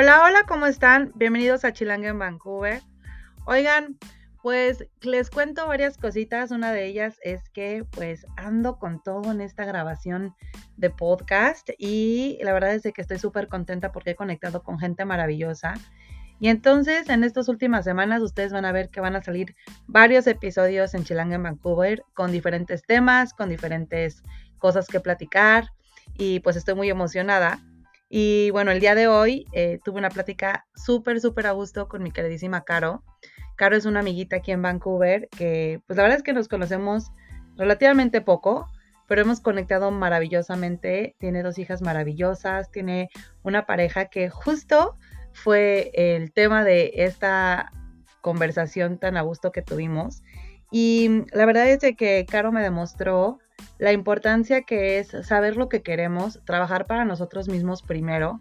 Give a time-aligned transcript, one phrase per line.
[0.00, 1.10] Hola, hola, ¿cómo están?
[1.16, 2.82] Bienvenidos a Chilanga en Vancouver.
[3.46, 3.98] Oigan,
[4.44, 6.52] pues les cuento varias cositas.
[6.52, 10.36] Una de ellas es que pues ando con todo en esta grabación
[10.76, 15.04] de podcast y la verdad es que estoy súper contenta porque he conectado con gente
[15.04, 15.74] maravillosa.
[16.38, 19.56] Y entonces en estas últimas semanas ustedes van a ver que van a salir
[19.88, 24.22] varios episodios en Chilanga en Vancouver con diferentes temas, con diferentes
[24.58, 25.72] cosas que platicar
[26.16, 27.58] y pues estoy muy emocionada.
[28.08, 32.02] Y bueno, el día de hoy eh, tuve una plática súper, súper a gusto con
[32.02, 33.02] mi queridísima Caro.
[33.56, 37.10] Caro es una amiguita aquí en Vancouver que pues la verdad es que nos conocemos
[37.56, 38.66] relativamente poco,
[39.06, 41.16] pero hemos conectado maravillosamente.
[41.18, 43.10] Tiene dos hijas maravillosas, tiene
[43.42, 44.96] una pareja que justo
[45.32, 47.72] fue el tema de esta
[48.22, 50.22] conversación tan a gusto que tuvimos.
[50.70, 53.38] Y la verdad es que Caro me demostró
[53.78, 58.40] la importancia que es saber lo que queremos, trabajar para nosotros mismos primero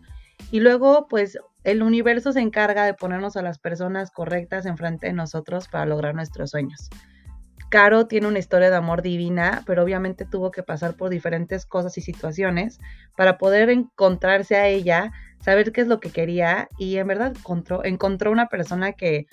[0.51, 5.13] y luego pues el universo se encarga de ponernos a las personas correctas enfrente de
[5.13, 6.89] nosotros para lograr nuestros sueños.
[7.69, 11.97] Caro tiene una historia de amor divina, pero obviamente tuvo que pasar por diferentes cosas
[11.97, 12.79] y situaciones
[13.17, 17.83] para poder encontrarse a ella, saber qué es lo que quería y en verdad encontró,
[17.83, 19.27] encontró una persona que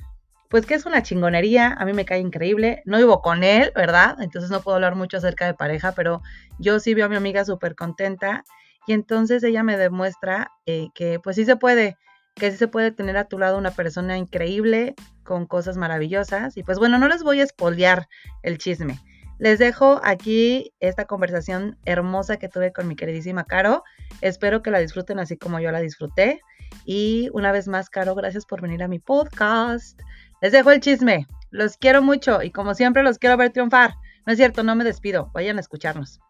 [0.54, 4.14] pues que es una chingonería, a mí me cae increíble, no vivo con él, ¿verdad?
[4.20, 6.22] Entonces no puedo hablar mucho acerca de pareja, pero
[6.60, 8.44] yo sí veo a mi amiga súper contenta
[8.86, 11.96] y entonces ella me demuestra eh, que pues sí se puede,
[12.36, 16.62] que sí se puede tener a tu lado una persona increíble con cosas maravillosas y
[16.62, 18.06] pues bueno, no les voy a espolear
[18.44, 19.00] el chisme.
[19.40, 23.82] Les dejo aquí esta conversación hermosa que tuve con mi queridísima Caro.
[24.20, 26.40] Espero que la disfruten así como yo la disfruté.
[26.84, 30.00] Y una vez más, Caro, gracias por venir a mi podcast.
[30.44, 31.26] Les dejo el chisme.
[31.50, 33.94] Los quiero mucho y como siempre los quiero ver triunfar.
[34.26, 35.30] No es cierto, no me despido.
[35.32, 36.20] Vayan a escucharnos.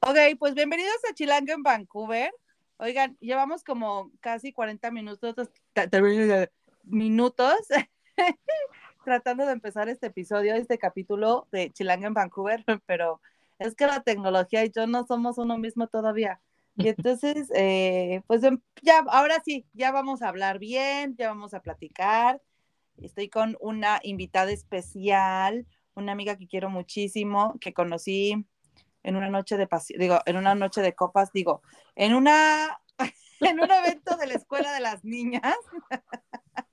[0.00, 2.34] Ok, pues bienvenidos a Chilanga en Vancouver.
[2.78, 5.36] Oigan, llevamos como casi 40 minutos,
[6.82, 7.54] minutos
[9.04, 13.20] tratando de empezar este episodio, este capítulo de Chilanga en Vancouver, pero
[13.60, 16.40] es que la tecnología y yo no somos uno mismo todavía.
[16.80, 21.52] Y entonces, eh, pues em, ya, ahora sí, ya vamos a hablar bien, ya vamos
[21.52, 22.40] a platicar.
[22.96, 28.46] Estoy con una invitada especial, una amiga que quiero muchísimo, que conocí
[29.02, 29.68] en una noche de
[29.98, 31.62] digo, en una noche de copas, digo,
[31.96, 32.80] en una,
[33.40, 35.56] en un evento de la escuela de las niñas.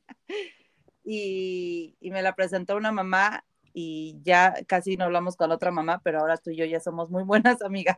[1.04, 3.44] y, y me la presentó una mamá
[3.74, 7.10] y ya casi no hablamos con otra mamá, pero ahora tú y yo ya somos
[7.12, 7.98] muy buenas amigas.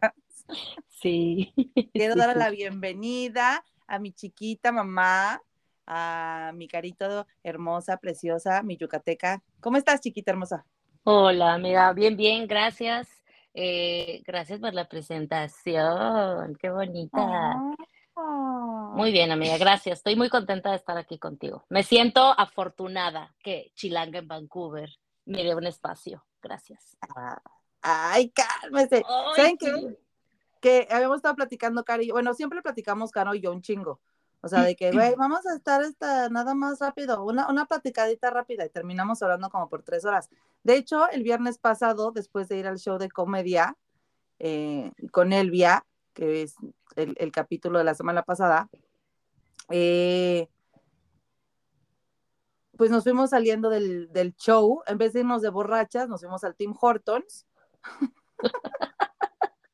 [0.88, 1.54] Sí.
[1.94, 5.42] Quiero dar la bienvenida a mi chiquita mamá,
[5.86, 9.42] a mi carito hermosa, preciosa, mi yucateca.
[9.60, 10.66] ¿Cómo estás, chiquita hermosa?
[11.04, 13.08] Hola, amiga, bien, bien, gracias.
[13.54, 17.58] Eh, gracias por la presentación, qué bonita.
[18.94, 20.00] Muy bien, amiga, gracias.
[20.00, 21.66] Estoy muy contenta de estar aquí contigo.
[21.70, 24.90] Me siento afortunada que Chilanga en Vancouver
[25.26, 26.26] me un espacio.
[26.42, 26.98] Gracias.
[27.82, 29.04] Ay, cálmese.
[29.36, 29.66] ¿Saben qué?
[29.66, 29.98] Que
[30.90, 34.00] habíamos estado platicando, Cari, bueno, siempre platicamos, Caro y yo, un chingo.
[34.42, 38.30] O sea, de que, güey, vamos a estar esta, nada más rápido, una, una platicadita
[38.30, 40.30] rápida y terminamos hablando como por tres horas.
[40.64, 43.76] De hecho, el viernes pasado, después de ir al show de comedia
[44.40, 46.56] eh, con Elvia, que es
[46.96, 48.70] el, el, capítulo de la semana pasada,
[49.70, 50.48] eh,
[52.78, 56.46] pues nos fuimos saliendo del, del, show, en vez de irnos de borrachas, nos fuimos
[56.46, 57.46] al Tim Hortons.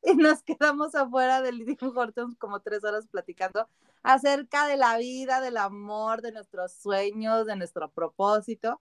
[0.12, 3.68] y nos quedamos afuera del Tim Hortons como tres horas platicando
[4.04, 8.80] acerca de la vida, del amor, de nuestros sueños, de nuestro propósito.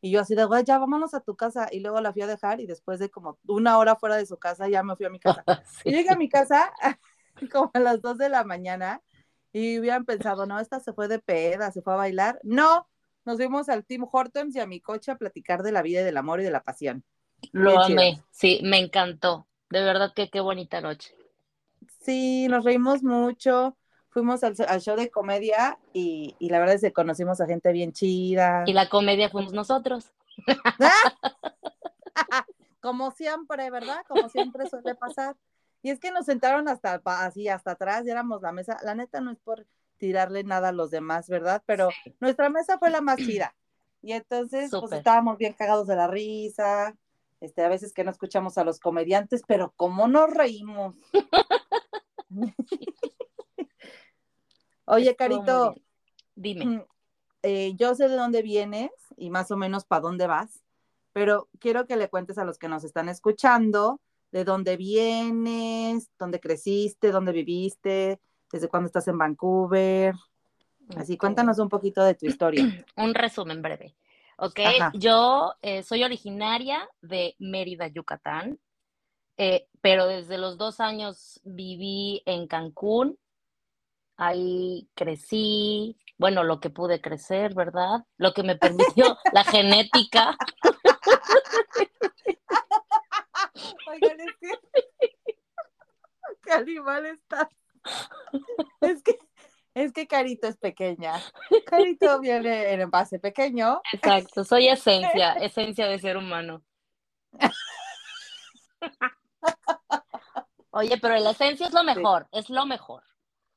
[0.00, 1.68] Y yo así de, güey, ya vámonos a tu casa.
[1.70, 4.36] Y luego la fui a dejar y después de como una hora fuera de su
[4.36, 5.44] casa ya me fui a mi casa.
[5.84, 6.72] Y llegué a mi casa
[7.52, 9.00] como a las dos de la mañana
[9.52, 12.40] y hubieran pensado, no, esta se fue de peda, se fue a bailar.
[12.42, 12.88] No,
[13.24, 16.04] nos fuimos al Tim Hortons y a mi coche a platicar de la vida y
[16.04, 17.04] del amor y de la pasión.
[17.52, 19.46] Lo amé, sí, me encantó.
[19.74, 21.12] De verdad que qué bonita noche.
[22.00, 23.76] Sí, nos reímos mucho.
[24.10, 28.62] Fuimos al, show de comedia y, la verdad es que conocimos a gente bien chida.
[28.66, 30.12] Y la comedia fuimos nosotros.
[32.80, 34.04] Como siempre, ¿verdad?
[34.06, 35.34] Como siempre suele pasar.
[35.82, 38.78] Y es que nos sentaron hasta así, hasta atrás, y éramos la mesa.
[38.84, 39.66] La neta no es por
[39.96, 41.64] tirarle nada a los demás, ¿verdad?
[41.66, 41.88] Pero
[42.20, 43.56] nuestra mesa fue la más chida.
[44.02, 46.94] Y entonces, pues estábamos bien cagados de la risa.
[47.44, 50.96] Este, a veces que no escuchamos a los comediantes, pero ¿cómo nos reímos?
[54.86, 55.74] Oye, Carito,
[56.34, 56.86] dime.
[57.42, 60.64] Eh, yo sé de dónde vienes y más o menos para dónde vas,
[61.12, 64.00] pero quiero que le cuentes a los que nos están escuchando
[64.32, 68.20] de dónde vienes, dónde creciste, dónde viviste,
[68.50, 70.14] desde cuándo estás en Vancouver.
[70.96, 72.64] Así, cuéntanos un poquito de tu historia.
[72.96, 73.94] un resumen breve.
[74.36, 74.60] Ok,
[74.94, 78.58] yo eh, soy originaria de Mérida, Yucatán,
[79.36, 83.18] eh, pero desde los dos años viví en Cancún.
[84.16, 88.04] Ahí crecí, bueno, lo que pude crecer, ¿verdad?
[88.16, 90.36] Lo que me permitió la genética.
[93.88, 94.50] Oigan, es que...
[96.42, 97.48] ¿Qué animal estás?
[98.80, 99.18] Es que
[99.74, 101.20] es que Carito es pequeña.
[101.66, 103.80] Carito viene en envase pequeño.
[103.92, 106.62] Exacto, soy esencia, esencia de ser humano.
[110.70, 113.02] Oye, pero la esencia es lo mejor, es lo mejor.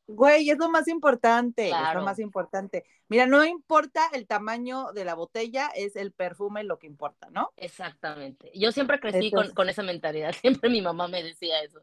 [0.07, 2.85] Güey, es lo más importante, es lo más importante.
[3.09, 7.51] Mira, no importa el tamaño de la botella, es el perfume lo que importa, ¿no?
[7.57, 8.49] Exactamente.
[8.53, 11.81] Yo siempre crecí con, con, esa mentalidad, siempre mi mamá me decía eso.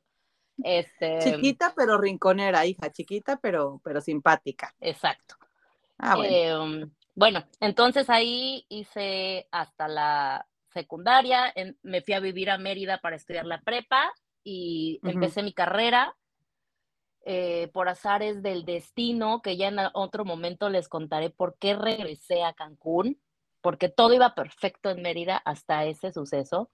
[0.62, 1.18] Este...
[1.20, 4.74] Chiquita pero rinconera, hija, chiquita pero, pero simpática.
[4.80, 5.36] Exacto.
[5.98, 6.64] Ah, bueno.
[6.64, 13.16] Em, bueno, entonces ahí hice hasta la secundaria, me fui a vivir a Mérida para
[13.16, 14.12] estudiar la prepa
[14.42, 16.16] y empecé mi carrera.
[17.26, 22.42] Eh, por azares del destino, que ya en otro momento les contaré por qué regresé
[22.42, 23.18] a Cancún,
[23.62, 26.70] porque todo iba perfecto en Mérida hasta ese suceso.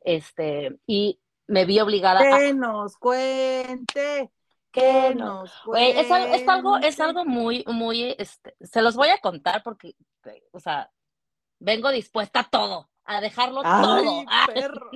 [0.00, 4.30] Este, y me vi obligada que nos cuente
[4.74, 6.00] que nos cuente.
[6.00, 9.94] Es, algo, es algo muy, muy, este, se los voy a contar porque,
[10.50, 10.90] o sea,
[11.60, 14.24] vengo dispuesta a todo, a dejarlo todo.
[14.52, 14.90] Perro.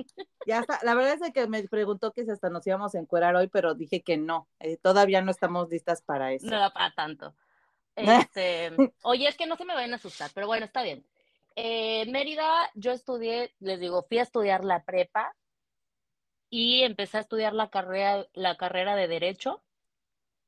[0.45, 3.35] Ya está, la verdad es que me preguntó que si hasta nos íbamos a encuerar
[3.35, 6.47] hoy, pero dije que no, eh, todavía no estamos listas para eso.
[6.47, 7.33] No para tanto.
[8.29, 11.05] Este, oye, es que no se me vayan a asustar, pero bueno, está bien.
[11.57, 15.35] Eh, Mérida, yo estudié, les digo, fui a estudiar la prepa,
[16.49, 19.61] y empecé a estudiar la carrera, la carrera de Derecho.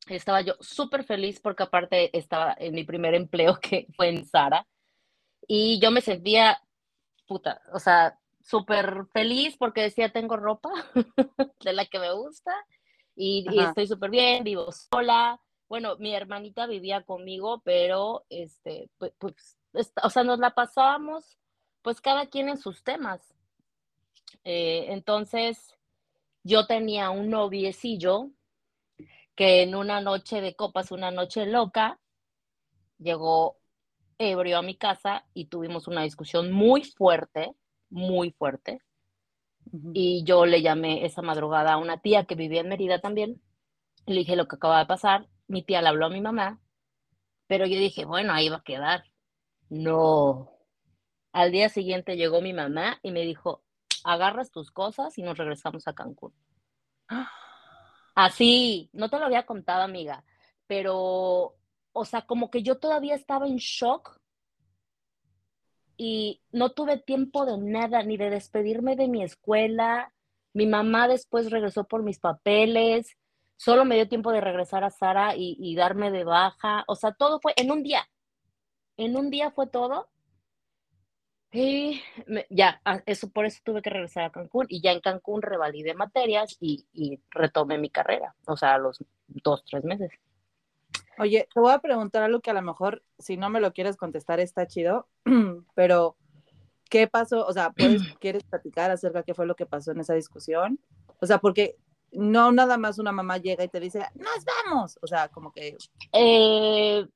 [0.07, 4.67] Estaba yo súper feliz porque aparte estaba en mi primer empleo que fue en Sara
[5.47, 6.61] y yo me sentía
[7.27, 10.69] puta, o sea, súper feliz porque decía tengo ropa
[11.63, 12.51] de la que me gusta
[13.15, 15.39] y, estoy súper bien, vivo sola.
[15.67, 19.57] Bueno, mi hermanita vivía conmigo, pero este, pues, pues
[20.03, 21.37] o sea, nos la pasábamos
[21.81, 23.33] pues cada quien en sus temas.
[24.43, 25.75] Eh, entonces,
[26.43, 28.29] yo tenía un noviecillo
[29.35, 31.99] que en una noche de copas, una noche loca,
[32.97, 33.57] llegó
[34.17, 37.55] ebrio a mi casa y tuvimos una discusión muy fuerte,
[37.89, 38.81] muy fuerte.
[39.93, 43.41] Y yo le llamé esa madrugada a una tía que vivía en Mérida también.
[44.05, 45.27] Le dije lo que acaba de pasar.
[45.47, 46.59] Mi tía le habló a mi mamá,
[47.47, 49.05] pero yo dije, bueno, ahí va a quedar.
[49.69, 50.51] No.
[51.31, 53.63] Al día siguiente llegó mi mamá y me dijo,
[54.03, 56.33] agarras tus cosas y nos regresamos a Cancún.
[58.15, 60.23] Así, no te lo había contado, amiga,
[60.67, 61.55] pero,
[61.93, 64.19] o sea, como que yo todavía estaba en shock
[65.97, 70.13] y no tuve tiempo de nada, ni de despedirme de mi escuela.
[70.53, 73.17] Mi mamá después regresó por mis papeles,
[73.55, 76.83] solo me dio tiempo de regresar a Sara y, y darme de baja.
[76.87, 78.09] O sea, todo fue en un día.
[78.97, 80.10] En un día fue todo
[81.51, 82.01] y
[82.49, 85.93] ya, ah, eso por eso tuve que regresar a Cancún y ya en Cancún revalidé
[85.93, 90.11] materias y, y retomé mi carrera, o sea, a los dos, tres meses.
[91.17, 93.97] Oye, te voy a preguntar algo que a lo mejor, si no me lo quieres
[93.97, 95.07] contestar, está chido,
[95.75, 96.15] pero
[96.89, 97.45] ¿qué pasó?
[97.45, 97.73] O sea,
[98.19, 100.79] ¿quieres platicar acerca de qué fue lo que pasó en esa discusión?
[101.19, 101.75] O sea, porque
[102.11, 104.99] no nada más una mamá llega y te dice, nos vamos.
[105.01, 105.77] O sea, como que...
[106.11, 107.07] Eh,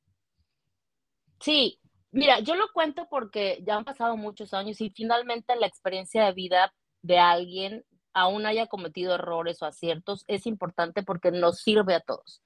[1.40, 1.80] sí,
[2.16, 6.32] Mira, yo lo cuento porque ya han pasado muchos años y finalmente la experiencia de
[6.32, 12.00] vida de alguien, aún haya cometido errores o aciertos, es importante porque nos sirve a
[12.00, 12.42] todos.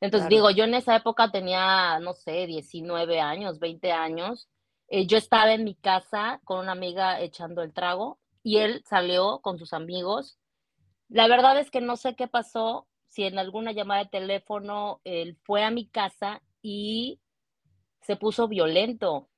[0.00, 4.48] Entonces, digo, yo en esa época tenía, no sé, 19 años, 20 años.
[4.88, 9.38] Eh, yo estaba en mi casa con una amiga echando el trago y él salió
[9.42, 10.40] con sus amigos.
[11.08, 15.38] La verdad es que no sé qué pasó, si en alguna llamada de teléfono él
[15.44, 17.20] fue a mi casa y
[18.04, 19.28] se puso violento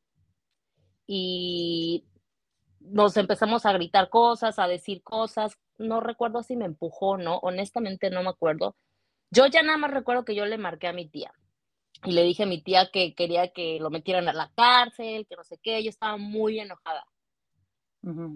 [1.06, 2.04] y
[2.80, 5.56] nos empezamos a gritar cosas, a decir cosas.
[5.78, 8.76] No recuerdo si me empujó no, honestamente no me acuerdo.
[9.30, 11.32] Yo ya nada más recuerdo que yo le marqué a mi tía
[12.04, 15.36] y le dije a mi tía que quería que lo metieran a la cárcel, que
[15.36, 15.82] no sé qué.
[15.82, 17.04] Yo estaba muy enojada.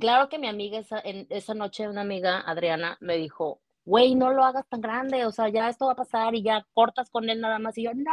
[0.01, 4.33] Claro que mi amiga esa, en, esa noche, una amiga, Adriana, me dijo, güey, no
[4.33, 7.29] lo hagas tan grande, o sea, ya esto va a pasar y ya cortas con
[7.31, 7.77] él nada más.
[7.79, 8.13] Y yo, no,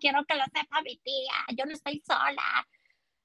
[0.00, 2.66] quiero que lo sepa mi tía, yo no estoy sola.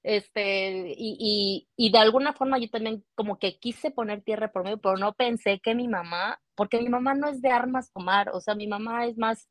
[0.02, 4.64] Este, y, y, y de alguna forma yo también como que quise poner tierra por
[4.64, 8.30] medio, pero no pensé que mi mamá, porque mi mamá no es de armas tomar,
[8.30, 9.48] o sea, mi mamá es más,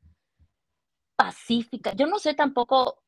[1.16, 1.94] pacífica.
[1.94, 3.04] Yo no sé tampoco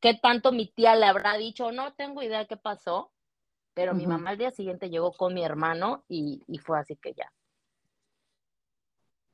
[0.00, 3.12] qué tanto mi tía le habrá dicho, no tengo idea qué pasó,
[3.74, 7.12] pero mi mamá al día siguiente llegó con mi hermano y, y fue así que
[7.14, 7.32] ya.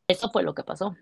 [0.08, 0.96] Eso fue lo que pasó.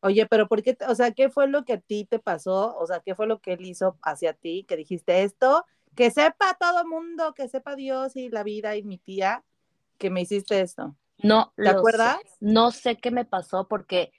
[0.00, 2.76] Oye, pero ¿por qué, o sea, qué fue lo que a ti te pasó?
[2.76, 4.64] O sea, ¿qué fue lo que él hizo hacia ti?
[4.66, 5.64] Que dijiste esto,
[5.94, 9.44] que sepa todo mundo, que sepa Dios y la vida y mi tía,
[9.98, 10.96] que me hiciste esto.
[11.18, 12.18] No, ¿te acuerdas?
[12.40, 14.12] No sé qué me pasó porque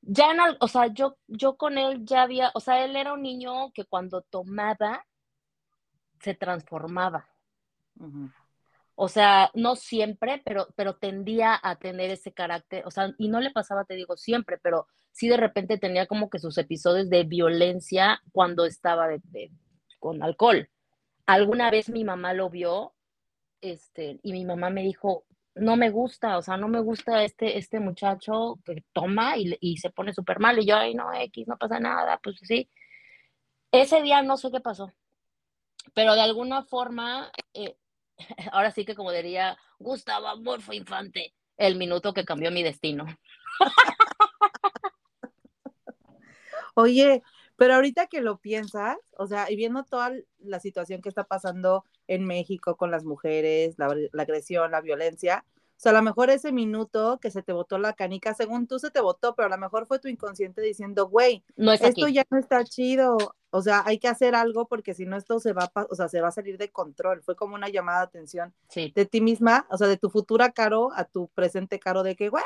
[0.00, 3.22] ya en, o sea, yo, yo con él ya había, o sea, él era un
[3.22, 5.04] niño que cuando tomaba
[6.20, 7.28] se transformaba.
[9.00, 13.38] O sea, no siempre, pero, pero tendía a tener ese carácter, o sea, y no
[13.40, 17.22] le pasaba, te digo, siempre, pero sí de repente tenía como que sus episodios de
[17.22, 19.06] violencia cuando estaba
[20.00, 20.68] con alcohol.
[21.26, 22.92] Alguna vez mi mamá lo vio,
[23.60, 27.56] este, y mi mamá me dijo, no me gusta, o sea, no me gusta este,
[27.56, 31.56] este muchacho que toma y, se pone súper mal, y yo, ay, no, X, no
[31.56, 32.68] pasa nada, pues sí.
[33.70, 34.92] Ese día no sé qué pasó,
[35.94, 37.76] pero de alguna forma eh,
[38.52, 43.06] ahora sí que como diría Gustavo Amorfo Infante, el minuto que cambió mi destino.
[46.74, 47.22] Oye,
[47.56, 51.84] pero ahorita que lo piensas, o sea, y viendo toda la situación que está pasando
[52.06, 55.44] en México con las mujeres, la, la agresión, la violencia,
[55.78, 58.80] o sea, a lo mejor ese minuto que se te botó la canica, según tú
[58.80, 62.38] se te botó, pero a lo mejor fue tu inconsciente diciendo, güey, esto ya no
[62.38, 63.16] está chido.
[63.50, 66.20] O sea, hay que hacer algo porque si no esto se va, o sea, se
[66.20, 67.22] va a salir de control.
[67.22, 70.90] Fue como una llamada de atención de ti misma, o sea, de tu futura Caro
[70.94, 72.44] a tu presente Caro de que, güey,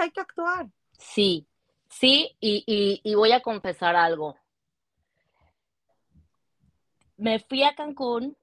[0.00, 0.68] hay que actuar.
[0.98, 1.46] Sí,
[1.88, 4.36] sí, y, y voy a confesar algo.
[7.16, 8.36] Me fui a Cancún,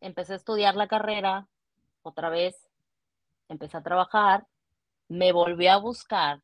[0.00, 1.46] empecé a estudiar la carrera
[2.02, 2.68] otra vez,
[3.48, 4.48] empecé a trabajar,
[5.06, 6.42] me volvió a buscar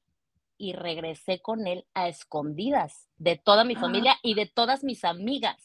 [0.59, 5.57] y regresé con él a escondidas de toda mi familia y de todas mis amigas.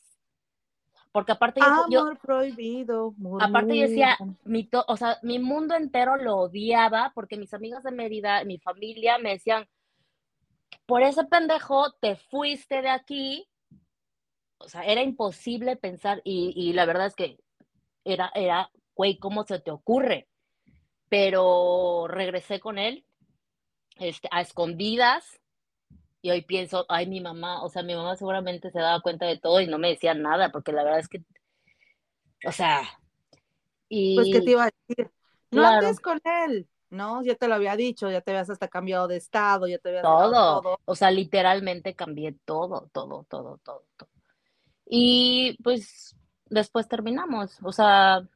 [1.12, 3.14] Porque aparte yo, prohibido.
[3.42, 7.92] Aparte yo decía, mi o sea, mi mundo entero lo odiaba porque mis amigas de
[7.92, 9.68] Mérida, mi familia me decían,
[10.86, 13.48] por ese pendejo te fuiste de aquí.
[14.58, 17.40] O sea, era imposible pensar y, y la verdad es que
[18.06, 20.30] era, era, güey, ¿cómo se te ocurre?
[21.12, 23.04] pero regresé con él
[24.02, 25.40] este, a escondidas
[26.24, 29.38] y hoy pienso, ay, mi mamá, o sea, mi mamá seguramente se daba cuenta de
[29.38, 31.24] todo y no me decía nada, porque la verdad es que,
[32.46, 32.82] o sea,
[33.88, 34.16] y...
[34.16, 35.12] Pues, ¿qué te iba a decir?
[35.52, 37.22] No andes con él, ¿no?
[37.24, 40.04] Ya te lo había dicho, ya te habías hasta cambiado de estado, ya te habías...
[40.04, 40.80] Todo, todo.
[40.86, 44.10] o sea, literalmente cambié todo, todo, todo, todo, todo.
[44.86, 46.16] Y pues
[46.46, 48.28] después terminamos, o sea,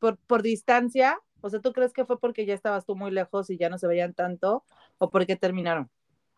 [0.00, 1.20] por, por distancia?
[1.40, 3.78] O sea, ¿tú crees que fue porque ya estabas tú muy lejos y ya no
[3.78, 4.64] se veían tanto?
[4.98, 5.90] ¿O porque terminaron?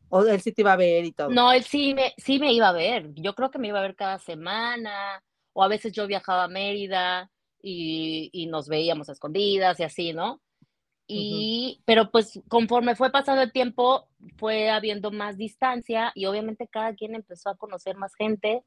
[0.08, 1.30] ¿O él sí te iba a ver y todo?
[1.30, 3.12] No, él sí me, sí me iba a ver.
[3.14, 5.22] Yo creo que me iba a ver cada semana.
[5.54, 7.30] O a veces yo viajaba a Mérida
[7.62, 10.40] y, y nos veíamos a escondidas y así, ¿no?
[11.06, 16.94] Y, pero pues conforme fue pasando el tiempo, fue habiendo más distancia y obviamente cada
[16.94, 18.64] quien empezó a conocer más gente.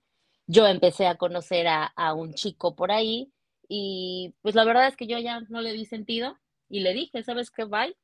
[0.48, 3.32] Yo empecé a conocer a, a un chico por ahí
[3.68, 6.38] y pues la verdad es que yo ya no le di sentido
[6.70, 7.66] y le dije, ¿sabes qué?
[7.66, 7.96] Bye.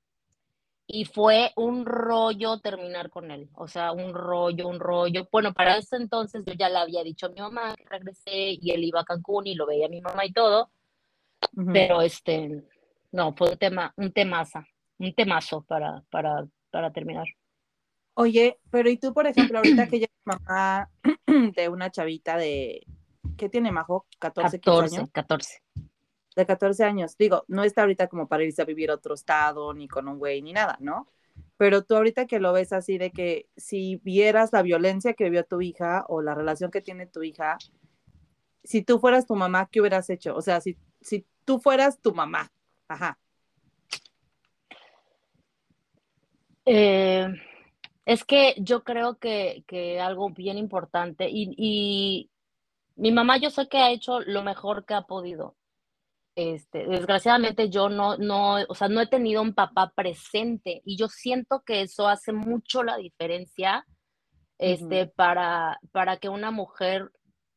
[0.87, 5.27] Y fue un rollo terminar con él, o sea, un rollo, un rollo.
[5.31, 8.71] Bueno, para ese entonces yo ya le había dicho a mi mamá que regresé y
[8.71, 10.69] él iba a Cancún y lo veía a mi mamá y todo,
[11.73, 12.63] pero este,
[13.11, 17.27] no, fue un tema, un temaza, un temazo para, para, para terminar.
[18.15, 20.89] Oye, pero y tú, por ejemplo, ahorita que ya es mamá
[21.55, 22.85] de una chavita de
[23.41, 24.05] ¿qué tiene Majo?
[24.19, 25.09] 14, 14 años.
[25.11, 25.63] 14.
[26.35, 27.17] De 14 años.
[27.17, 30.19] Digo, no está ahorita como para irse a vivir a otro estado, ni con un
[30.19, 31.07] güey, ni nada, ¿no?
[31.57, 35.43] Pero tú ahorita que lo ves así de que si vieras la violencia que vivió
[35.43, 37.57] tu hija o la relación que tiene tu hija,
[38.63, 40.35] si tú fueras tu mamá, ¿qué hubieras hecho?
[40.35, 42.51] O sea, si, si tú fueras tu mamá,
[42.87, 43.17] ajá.
[46.65, 47.27] Eh,
[48.05, 52.29] es que yo creo que, que algo bien importante y,
[53.01, 55.55] mi mamá yo sé que ha hecho lo mejor que ha podido.
[56.35, 61.07] Este, desgraciadamente yo no, no, o sea, no he tenido un papá presente y yo
[61.07, 63.87] siento que eso hace mucho la diferencia
[64.59, 67.11] este, para, para que una mujer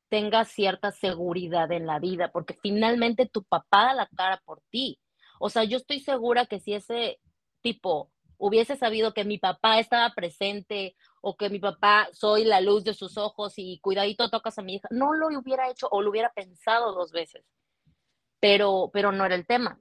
[0.09, 4.99] tenga cierta seguridad en la vida, porque finalmente tu papá da la cara por ti.
[5.39, 7.21] O sea, yo estoy segura que si ese
[7.61, 12.85] tipo hubiese sabido que mi papá estaba presente o que mi papá soy la luz
[12.85, 16.11] de sus ojos y cuidadito tocas a mi hija, no lo hubiera hecho o lo
[16.11, 17.45] hubiera pensado dos veces,
[18.41, 19.81] pero, pero no era el tema.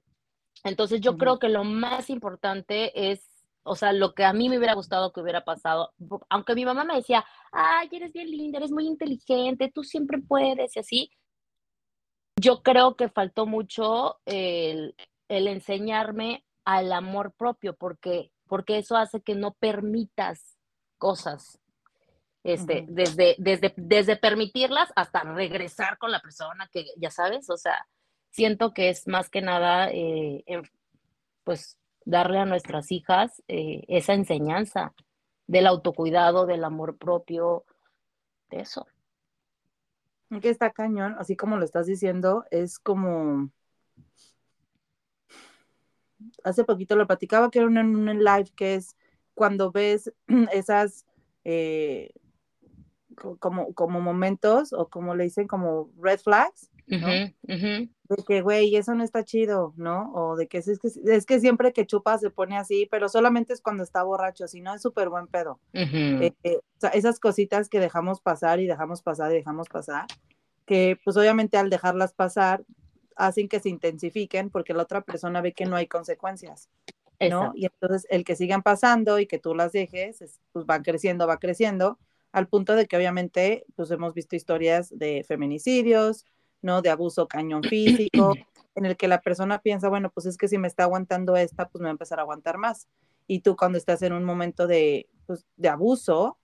[0.62, 3.30] Entonces yo creo que lo más importante es
[3.64, 5.94] o sea, lo que a mí me hubiera gustado que hubiera pasado,
[6.28, 10.76] aunque mi mamá me decía, ay, eres bien linda, eres muy inteligente, tú siempre puedes
[10.76, 11.10] y así,
[12.36, 14.94] yo creo que faltó mucho el,
[15.28, 20.56] enseñarme al amor propio, porque, porque eso hace que no permitas
[20.98, 21.58] cosas.
[22.42, 27.86] Este, desde, desde, desde permitirlas hasta regresar con la persona que, ya sabes, o sea,
[28.30, 30.44] siento que es más que nada, eh,
[31.42, 34.92] pues, darle a nuestras hijas eh, esa enseñanza
[35.46, 37.64] del autocuidado, del amor propio,
[38.50, 38.86] de eso.
[40.40, 43.50] Que está cañón, así como lo estás diciendo, es como.
[46.42, 48.96] Hace poquito lo platicaba que era un, un live que es
[49.34, 50.12] cuando ves
[50.52, 51.06] esas
[51.44, 52.10] eh,
[53.38, 57.06] como, como momentos o como le dicen como red flags, ¿no?
[57.06, 60.12] De que, güey, eso no está chido, ¿no?
[60.12, 63.52] O de que es, que es que siempre que chupa se pone así, pero solamente
[63.52, 65.58] es cuando está borracho, si no es súper buen pedo.
[65.72, 70.06] Eh, eh, o sea, esas cositas que dejamos pasar y dejamos pasar y dejamos pasar,
[70.66, 72.64] que pues obviamente al dejarlas pasar
[73.16, 76.68] hacen que se intensifiquen porque la otra persona ve que no hay consecuencias.
[77.20, 77.52] ¿no?
[77.54, 81.38] Y entonces el que sigan pasando y que tú las dejes, pues van creciendo, va
[81.38, 81.98] creciendo,
[82.32, 86.26] al punto de que obviamente pues hemos visto historias de feminicidios,
[86.62, 86.82] ¿no?
[86.82, 88.34] De abuso cañón físico,
[88.74, 91.68] en el que la persona piensa, bueno, pues es que si me está aguantando esta,
[91.68, 92.88] pues me va a empezar a aguantar más.
[93.26, 96.38] Y tú cuando estás en un momento de, pues, de abuso,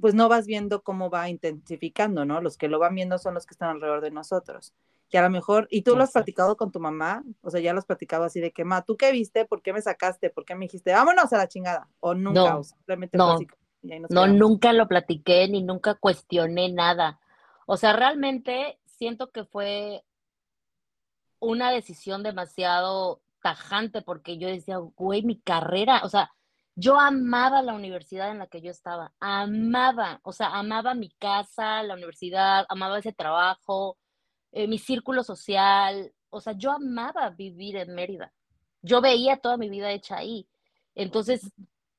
[0.00, 2.40] pues no vas viendo cómo va intensificando, ¿no?
[2.40, 4.74] Los que lo van viendo son los que están alrededor de nosotros.
[5.10, 7.72] Y a lo mejor, y tú lo has platicado con tu mamá, o sea, ya
[7.72, 9.46] lo has platicado así de que, ma, ¿tú qué viste?
[9.46, 10.28] ¿Por qué me sacaste?
[10.28, 11.88] ¿Por qué me dijiste, vámonos a la chingada?
[12.00, 13.38] O nunca, no, simplemente no,
[14.10, 17.20] no, nunca lo platiqué ni nunca cuestioné nada.
[17.66, 20.04] O sea, realmente siento que fue
[21.38, 26.32] una decisión demasiado tajante porque yo decía, güey, mi carrera, o sea,
[26.74, 31.82] yo amaba la universidad en la que yo estaba, amaba, o sea, amaba mi casa,
[31.82, 33.96] la universidad, amaba ese trabajo,
[34.52, 38.32] eh, mi círculo social, o sea, yo amaba vivir en Mérida.
[38.82, 40.48] Yo veía toda mi vida hecha ahí.
[40.94, 41.50] Entonces,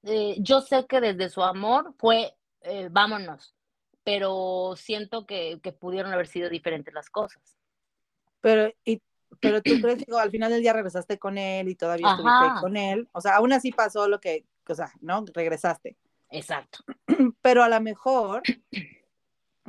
[0.04, 3.56] eh, yo sé que desde su amor fue, eh, vámonos,
[4.04, 7.42] pero siento que, pudieron haber sido diferentes las cosas.
[8.42, 9.02] Pero, y,
[9.40, 12.78] pero tú crees, que al final del día regresaste con él y todavía estuviste con
[12.78, 15.24] él, o sea, aún así pasó lo que, o sea, ¿no?
[15.34, 15.98] Regresaste.
[16.30, 16.80] Exacto.
[17.42, 18.44] Pero a lo mejor,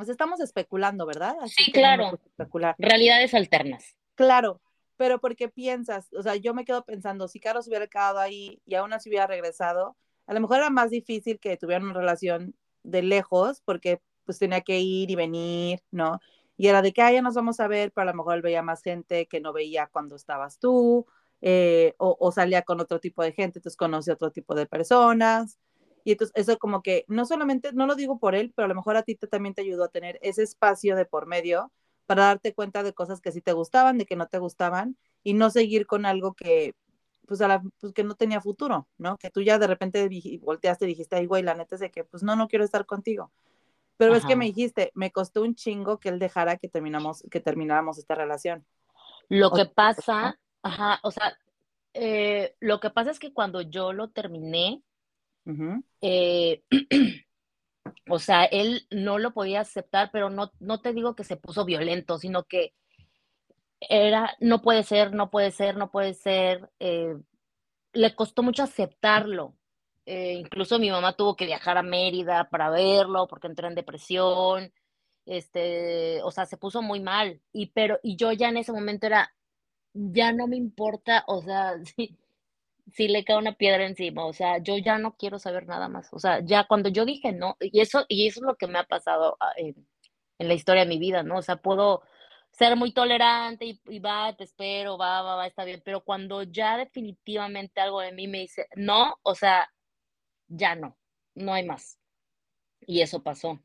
[0.08, 1.36] estamos especulando, ¿verdad?
[1.46, 2.18] sí, claro.
[2.24, 2.74] Especular.
[2.78, 3.96] Realidades alternas.
[4.14, 4.60] Claro,
[4.96, 8.74] pero porque piensas, o sea, yo me quedo pensando, si Carlos hubiera quedado ahí y
[8.74, 13.02] aún así hubiera regresado, a lo mejor era más difícil que tuvieran una relación de
[13.02, 16.20] lejos porque pues tenía que ir y venir, ¿no?
[16.56, 18.42] Y era de que, ah, ya nos vamos a ver, pero a lo mejor él
[18.42, 21.06] veía más gente que no veía cuando estabas tú,
[21.40, 25.58] eh, o, salía con otro tipo de gente, entonces conoce otro tipo de personas.
[26.04, 28.74] Y entonces eso como que, no solamente, no lo digo por él, pero a lo
[28.74, 31.70] mejor a ti te, también te ayudó a tener ese espacio de por medio
[32.06, 35.34] para darte cuenta de cosas que sí te gustaban, de que no te gustaban, y
[35.34, 36.74] no seguir con algo que
[37.30, 39.16] pues, a la, pues que no tenía futuro, ¿no?
[39.16, 40.08] Que tú ya de repente
[40.40, 42.86] volteaste y dijiste, ay, güey, la neta es de que, pues no, no quiero estar
[42.86, 43.30] contigo.
[43.96, 47.38] Pero es que me dijiste, me costó un chingo que él dejara que terminamos, que
[47.38, 48.64] termináramos esta relación.
[49.28, 51.38] Lo que pasa, ajá, o sea,
[51.94, 54.82] eh, lo que pasa es que cuando yo lo terminé,
[56.00, 56.62] eh,
[58.08, 61.64] o sea, él no lo podía aceptar, pero no, no te digo que se puso
[61.64, 62.74] violento, sino que
[63.80, 66.70] era, no puede ser, no puede ser, no puede ser.
[66.80, 67.16] Eh,
[67.92, 69.56] le costó mucho aceptarlo.
[70.06, 74.72] Eh, incluso mi mamá tuvo que viajar a Mérida para verlo porque entró en depresión.
[75.26, 77.40] Este, o sea, se puso muy mal.
[77.52, 79.32] Y, pero, y yo ya en ese momento era,
[79.94, 82.18] ya no me importa, o sea, si,
[82.92, 86.08] si le cae una piedra encima, o sea, yo ya no quiero saber nada más.
[86.12, 88.78] O sea, ya cuando yo dije no, y eso, y eso es lo que me
[88.78, 89.86] ha pasado ah, en,
[90.38, 91.38] la historia de mi vida, ¿no?
[91.38, 92.02] O sea, puedo
[92.50, 96.76] ser muy tolerante y, va, te espero, va, va, va, está bien, pero cuando ya
[96.78, 99.70] definitivamente algo de mí me dice, no, o sea,
[100.48, 100.96] ya no,
[101.34, 101.98] no hay más.
[102.86, 103.60] Y eso pasó.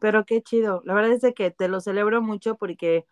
[0.00, 3.06] Pero qué chido, la verdad es que te lo celebro mucho porque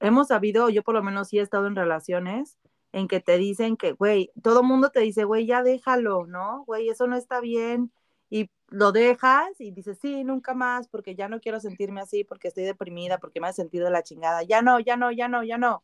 [0.00, 2.58] hemos sabido, yo por lo menos sí he estado en relaciones
[2.92, 6.64] en que te dicen que, güey, todo el mundo te dice, güey, ya déjalo, ¿no?
[6.64, 7.92] Güey, eso no está bien,
[8.30, 12.48] y lo dejas y dices, sí, nunca más, porque ya no quiero sentirme así, porque
[12.48, 15.42] estoy deprimida, porque me ha sentido de la chingada, ya no, ya no, ya no,
[15.42, 15.82] ya no.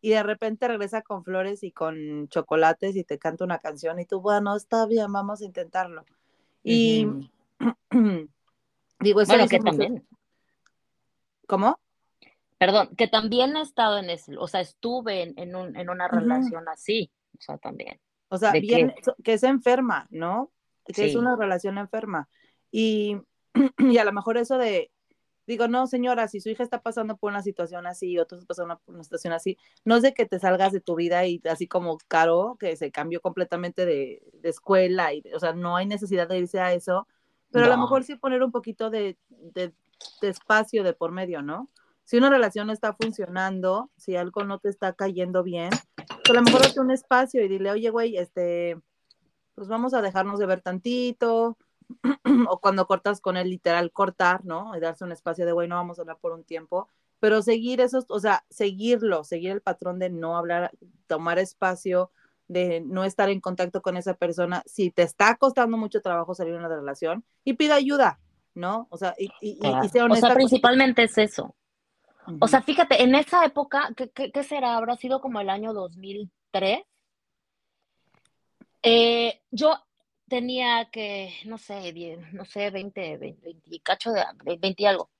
[0.00, 4.04] Y de repente regresa con flores y con chocolates y te canta una canción y
[4.04, 6.04] tú, bueno, está bien, vamos a intentarlo.
[6.62, 7.06] Y
[9.00, 10.06] digo, eso bueno, que también.
[11.46, 11.78] ¿Cómo?
[12.58, 16.68] Perdón, que también he estado en ese, o sea, estuve en, un, en una relación
[16.68, 18.00] así, o sea, también.
[18.28, 20.50] O sea, bien, que es enferma, ¿no?
[20.84, 22.28] Que es una relación enferma.
[22.70, 23.18] Y,
[23.78, 24.90] y a lo mejor eso de,
[25.46, 28.80] digo, no, señora, si su hija está pasando por una situación así otro está pasando
[28.84, 31.66] por una situación así, no es de que te salgas de tu vida y así
[31.66, 36.38] como Caro, que se cambió completamente de, escuela, y, o sea, no hay necesidad de
[36.38, 37.06] irse a eso,
[37.50, 39.72] pero a lo mejor sí poner un poquito de, de,
[40.22, 41.70] espacio de por medio, ¿no?
[42.06, 46.34] Si una relación no está funcionando, si algo no te está cayendo bien, pues a
[46.34, 48.80] lo mejor hace un espacio y dile, oye, güey, este,
[49.56, 51.58] pues vamos a dejarnos de ver tantito,
[52.48, 54.76] o cuando cortas con él, literal, cortar, ¿no?
[54.76, 56.88] Y darse un espacio de, güey, no vamos a hablar por un tiempo,
[57.18, 60.70] pero seguir esos, o sea, seguirlo, seguir el patrón de no hablar,
[61.08, 62.12] tomar espacio,
[62.46, 66.52] de no estar en contacto con esa persona, si te está costando mucho trabajo salir
[66.52, 68.20] de una relación, y pida ayuda,
[68.54, 68.86] ¿no?
[68.90, 71.56] O sea, y, y, sea O sea, principalmente es eso.
[72.40, 74.76] O sea, fíjate, en esa época, ¿qué, qué, será?
[74.76, 76.80] ¿Habrá sido como el año 2003?
[78.82, 79.78] Eh, yo
[80.28, 81.92] tenía que, no sé,
[82.32, 85.10] no sé, 20, 20, cacho de 20 y algo.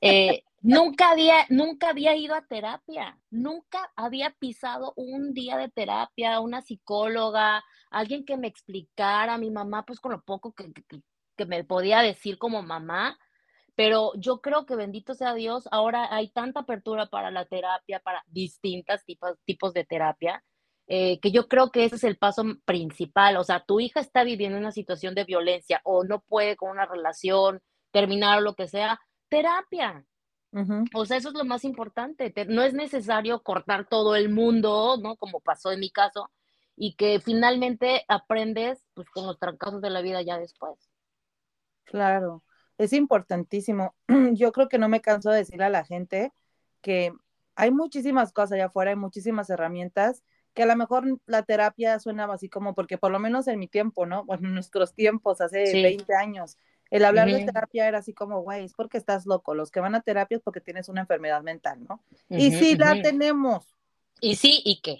[0.00, 6.40] Eh, nunca, había, nunca había ido a terapia, nunca había pisado un día de terapia,
[6.40, 10.72] una psicóloga, alguien que me explicara, a mi mamá, pues con lo poco que,
[11.36, 13.18] que, me podía decir como mamá,
[13.78, 18.24] pero yo creo que bendito sea Dios, ahora hay tanta apertura para la terapia, para
[18.26, 20.42] distintos tipos, tipos de terapia,
[20.88, 23.36] eh, que yo creo que ese es el paso principal.
[23.36, 26.86] O sea, tu hija está viviendo una situación de violencia o no puede con una
[26.86, 27.62] relación
[27.92, 30.04] terminar o lo que sea, terapia.
[30.92, 32.34] O sea, eso es lo más importante.
[32.48, 35.14] no es necesario cortar todo el mundo, ¿no?
[35.14, 36.32] Como pasó en mi caso,
[36.74, 40.90] y que finalmente aprendes pues con los trancazos de la vida ya después.
[41.84, 42.42] Claro,
[42.78, 43.94] es importantísimo.
[44.32, 46.32] Yo creo que no me canso de decirle a la gente
[46.80, 47.12] que
[47.56, 50.22] hay muchísimas cosas allá afuera, hay muchísimas herramientas
[50.54, 53.68] que a lo mejor la terapia suena así como, porque por lo menos en mi
[53.68, 54.24] tiempo, ¿no?
[54.26, 56.56] Bueno, en nuestros tiempos, hace 20 años,
[56.90, 59.54] el hablar de terapia era así como, güey, es porque estás loco.
[59.54, 62.02] Los que van a terapia es porque tienes una enfermedad mental, ¿no?
[62.30, 63.76] y sí la tenemos.
[64.20, 64.96] Y sí, ¿y qué?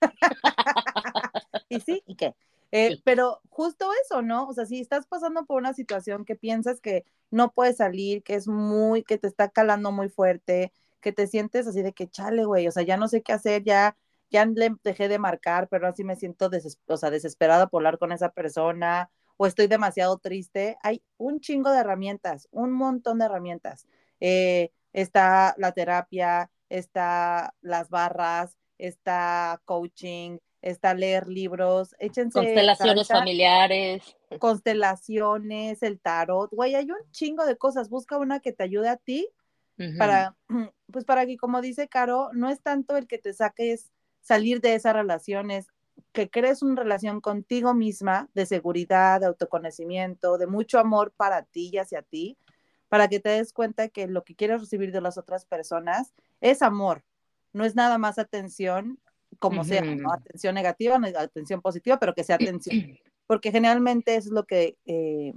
[1.68, 2.34] y sí, ¿y qué?
[2.72, 4.48] Eh, pero justo eso, ¿no?
[4.48, 8.34] O sea, si estás pasando por una situación que piensas que no puedes salir, que
[8.34, 12.44] es muy, que te está calando muy fuerte, que te sientes así de que chale,
[12.44, 13.96] güey, o sea, ya no sé qué hacer, ya
[14.32, 16.50] ya le dejé de marcar, pero así me siento
[16.86, 20.78] o sea, desesperada por hablar con esa persona o estoy demasiado triste.
[20.82, 23.86] Hay un chingo de herramientas, un montón de herramientas.
[24.20, 32.38] Eh, está la terapia, está las barras, está coaching, está leer libros, échense.
[32.38, 34.16] Constelaciones familiares.
[34.38, 37.90] Constelaciones, el tarot, güey, hay un chingo de cosas.
[37.90, 39.28] Busca una que te ayude a ti
[39.98, 40.36] para,
[40.90, 44.74] pues para que, como dice Caro, no es tanto el que te saques salir de
[44.74, 45.66] esas relaciones,
[46.12, 51.70] que crees una relación contigo misma de seguridad, de autoconocimiento, de mucho amor para ti
[51.72, 52.38] y hacia ti,
[52.88, 56.62] para que te des cuenta que lo que quieres recibir de las otras personas es
[56.62, 57.04] amor,
[57.52, 59.00] no es nada más atención,
[59.42, 59.82] como sea,
[60.14, 62.76] atención negativa, atención positiva, pero que sea atención,
[63.26, 65.32] porque generalmente es lo que eh,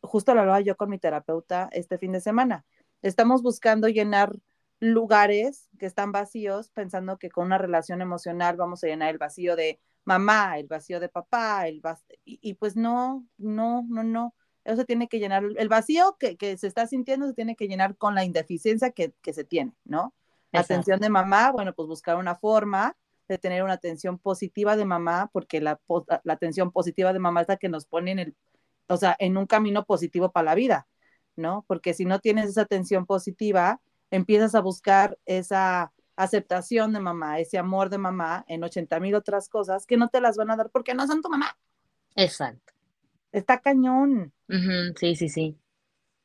[0.00, 2.64] justo lo hablaba yo con mi terapeuta este fin de semana.
[3.02, 4.32] Estamos buscando llenar
[4.80, 9.54] lugares que están vacíos pensando que con una relación emocional vamos a llenar el vacío
[9.54, 11.82] de mamá, el vacío de papá, el
[12.24, 14.34] y, pues no, no, no, no.
[14.64, 17.96] Eso se tiene que llenar, el vacío que, se está sintiendo se tiene que llenar
[17.96, 20.14] con la indeficiencia que, se tiene, ¿no?
[20.52, 22.96] La atención de mamá, bueno, pues buscar una forma
[23.28, 25.80] de tener una atención positiva de mamá, porque la,
[26.24, 28.36] la atención positiva de mamá es la que nos pone en el,
[28.88, 30.86] o sea, en un camino positivo para la vida,
[31.34, 31.64] ¿no?
[31.66, 37.58] Porque si no tienes esa atención positiva, empiezas a buscar esa aceptación de mamá, ese
[37.58, 40.70] amor de mamá en 80 mil otras cosas que no te las van a dar
[40.70, 41.56] porque no son tu mamá.
[42.14, 42.72] Exacto.
[43.32, 44.32] Está cañón.
[44.96, 45.58] Sí, sí, sí.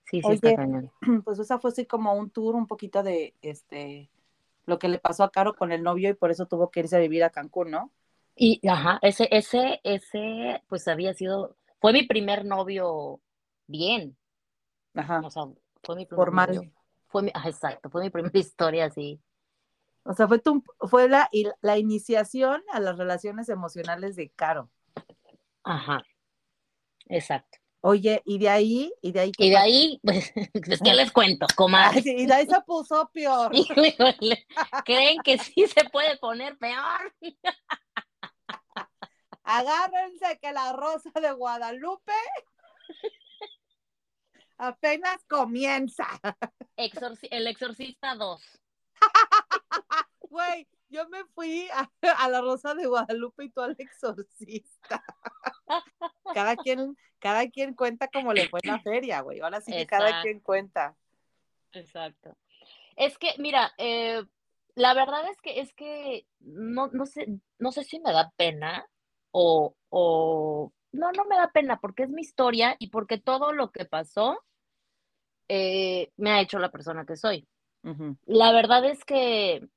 [0.06, 0.92] Sí, sí, está cañón.
[1.26, 4.10] Pues esa fue así como un tour, un poquito de este
[4.66, 6.96] lo que le pasó a Caro con el novio y por eso tuvo que irse
[6.96, 7.92] a vivir a Cancún, ¿no?
[8.36, 13.20] Y, ajá, ese, ese, ese, pues había sido, fue mi primer novio
[13.68, 14.18] bien.
[14.96, 15.22] Ajá.
[15.24, 15.44] O sea,
[15.84, 16.56] fue mi primer Formal.
[16.56, 16.72] novio
[17.12, 19.22] fue mi, exacto, fue mi primera historia así.
[20.04, 21.30] O sea, fue, tu, fue la,
[21.62, 24.72] la iniciación a las relaciones emocionales de Caro.
[25.64, 26.04] Ajá,
[27.06, 27.60] exacto.
[27.84, 29.32] Oye, y de ahí, y de ahí.
[29.38, 32.04] Y de ahí, pues, pues, ¿qué les cuento, comadre?
[32.06, 33.52] y de ahí se puso peor.
[34.86, 37.14] ¿Creen que sí se puede poner peor?
[39.44, 42.14] Agárrense que la rosa de Guadalupe
[44.58, 46.08] apenas comienza.
[46.78, 48.42] el Exorcista 2.
[50.30, 51.68] Güey, yo me fui
[52.18, 55.04] a, la Rosa de Guadalupe y tú al exorcista.
[56.34, 59.40] cada quien, cada quien cuenta como le fue en la feria, güey.
[59.40, 60.96] Ahora sí que cada quien cuenta.
[61.74, 62.36] Exacto.
[62.96, 64.24] Es que, mira, eh,
[64.76, 67.28] la verdad es que es que no, no sé,
[67.58, 68.86] no sé si me da pena
[69.32, 73.72] o, o no, no me da pena porque es mi historia y porque todo lo
[73.72, 74.44] que pasó
[75.48, 77.48] eh, me ha hecho la persona que soy.
[78.26, 79.68] La verdad es que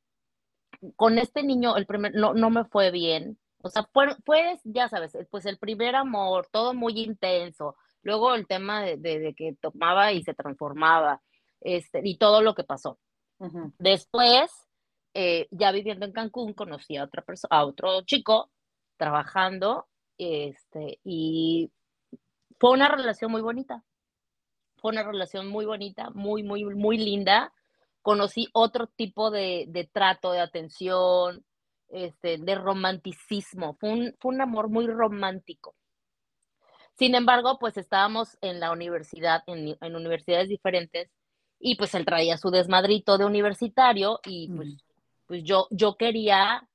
[0.97, 3.39] con este niño, el primer, no, no me fue bien.
[3.63, 7.77] O sea, fue, fue, ya sabes, pues el primer amor, todo muy intenso.
[8.03, 11.23] Luego el tema de, de, que tomaba y se transformaba,
[11.61, 12.99] este, y todo lo que pasó.
[13.79, 14.51] Después,
[15.15, 18.51] eh, ya viviendo en Cancún, conocí a otra persona, a otro chico
[18.97, 19.87] trabajando,
[20.19, 21.73] este, y
[22.59, 23.83] fue una relación muy bonita.
[24.77, 27.53] Fue una relación muy bonita, muy, muy, muy linda
[28.05, 31.43] conocí otro tipo de, de trato, de atención,
[31.89, 33.79] este, de romanticismo.
[33.81, 35.75] Fue un, fue un amor muy romántico.
[36.99, 41.11] Sin embargo, pues estábamos en la universidad, en, en, universidades diferentes,
[41.59, 44.85] y pues él traía su desmadrito de universitario y pues,
[45.27, 46.69] pues yo, yo quería,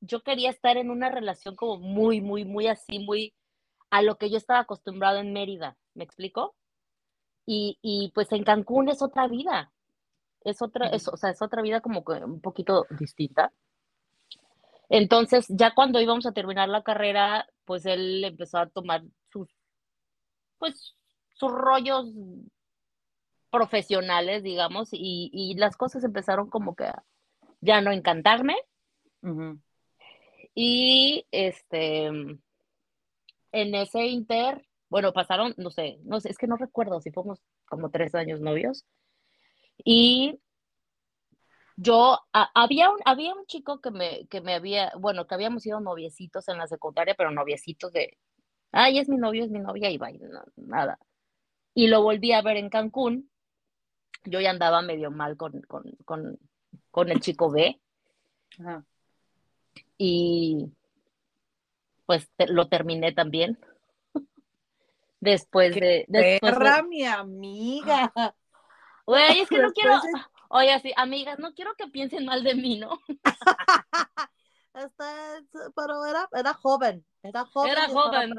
[0.00, 3.32] yo quería estar en una relación como muy, muy, muy así, muy
[3.90, 6.56] a lo que yo estaba acostumbrado en Mérida, ¿me explico?
[7.46, 9.72] Y, y pues en Cancún es otra vida,
[10.44, 13.52] es otra, es, o sea, es otra vida como que un poquito distinta.
[14.88, 19.48] Entonces, ya cuando íbamos a terminar la carrera, pues él empezó a tomar sus,
[20.58, 20.96] pues,
[21.34, 22.06] sus rollos
[23.50, 27.04] profesionales, digamos, y, y las cosas empezaron como que a
[27.60, 28.56] ya no encantarme.
[30.54, 32.40] Y este, en
[33.52, 37.90] ese inter, bueno, pasaron, no sé, no sé, es que no recuerdo si fuimos como
[37.90, 38.84] tres años novios.
[39.84, 40.40] Y
[41.76, 45.80] yo, había, un, había un chico que me, que me había, bueno, que habíamos sido
[45.80, 48.18] noviecitos en la secundaria, pero noviecitos de,
[48.72, 50.10] ay, es mi novio, es mi novia, y va,
[50.56, 50.98] nada.
[51.74, 53.30] Y lo volví a ver en Cancún.
[54.24, 56.38] Yo ya andaba medio mal con, con, con,
[56.90, 57.80] con el chico B.
[59.96, 60.72] Y
[62.06, 63.58] pues lo terminé también.
[65.20, 66.06] después de.
[66.08, 68.12] Después mi amiga!
[69.08, 69.94] Güey, es que no quiero.
[70.50, 72.98] Oye, así, amigas, no quiero que piensen mal de mí, ¿no?
[75.74, 77.70] pero era, era joven, era joven.
[77.70, 78.34] Era joven.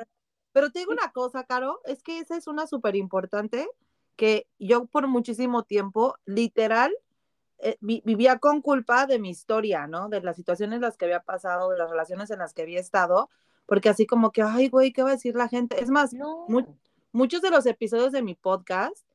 [0.51, 3.67] Pero te digo una cosa, Caro, es que esa es una súper importante
[4.15, 6.91] que yo por muchísimo tiempo, literal,
[7.59, 10.09] eh, vivía con culpa de mi historia, ¿no?
[10.09, 12.79] De las situaciones en las que había pasado, de las relaciones en las que había
[12.79, 13.29] estado,
[13.65, 15.81] porque así como que, ay, güey, ¿qué va a decir la gente?
[15.81, 16.11] Es más,
[17.11, 19.08] muchos de los episodios de mi podcast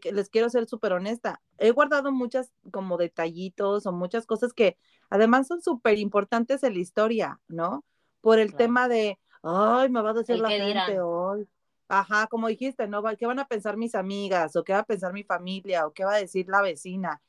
[0.00, 4.76] que les quiero ser súper honesta, he guardado muchas como detallitos o muchas cosas que
[5.08, 7.84] además son súper importantes en la historia, ¿no?
[8.20, 11.48] Por el tema de, ay, me va a decir la gente hoy.
[11.88, 13.02] Ajá, como dijiste, ¿no?
[13.18, 14.54] ¿Qué van a pensar mis amigas?
[14.54, 15.86] ¿O qué va a pensar mi familia?
[15.86, 17.20] ¿O qué va a decir la vecina?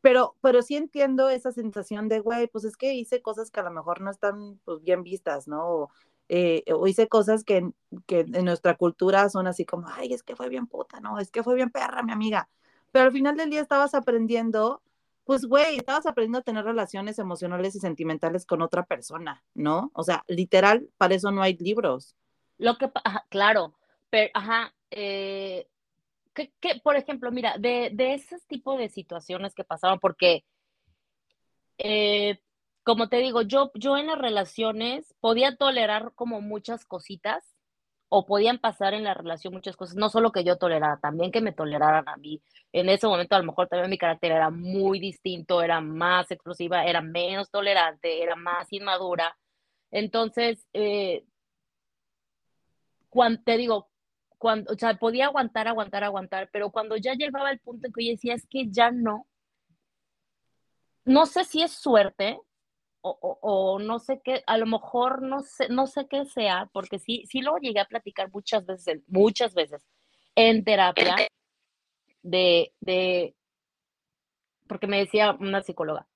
[0.00, 3.64] Pero, pero sí entiendo esa sensación de, güey, pues es que hice cosas que a
[3.64, 5.90] lo mejor no están pues, bien vistas, ¿no?
[6.28, 7.70] Eh, o hice cosas que,
[8.06, 11.30] que, en nuestra cultura son así como, ay, es que fue bien puta, no, es
[11.30, 12.48] que fue bien perra, mi amiga.
[12.92, 14.82] Pero al final del día estabas aprendiendo,
[15.24, 19.90] pues, güey, estabas aprendiendo a tener relaciones emocionales y sentimentales con otra persona, ¿no?
[19.94, 22.14] O sea, literal, para eso no hay libros.
[22.58, 22.90] Lo que,
[23.28, 23.74] claro,
[24.10, 25.66] pero, ajá, eh,
[26.34, 30.44] que, por ejemplo, mira, de, de ese tipo de situaciones que pasaban, porque
[31.78, 32.38] eh,
[32.88, 37.44] como te digo, yo, yo en las relaciones podía tolerar como muchas cositas
[38.08, 41.42] o podían pasar en la relación muchas cosas, no solo que yo tolerara, también que
[41.42, 42.42] me toleraran a mí.
[42.72, 46.86] En ese momento a lo mejor también mi carácter era muy distinto, era más explosiva,
[46.86, 49.36] era menos tolerante, era más inmadura.
[49.90, 51.26] Entonces, eh,
[53.10, 53.90] cuando, te digo,
[54.38, 58.06] cuando, o sea, podía aguantar, aguantar, aguantar, pero cuando ya llegaba el punto en que
[58.06, 59.26] yo decía, es que ya no,
[61.04, 62.40] no sé si es suerte,
[63.00, 67.24] o, no sé qué, a lo mejor no sé, no sé qué sea, porque sí,
[67.30, 69.86] sí lo llegué a platicar muchas veces, muchas veces
[70.34, 71.16] en terapia
[72.22, 73.34] de, de,
[74.66, 76.07] porque me decía una psicóloga.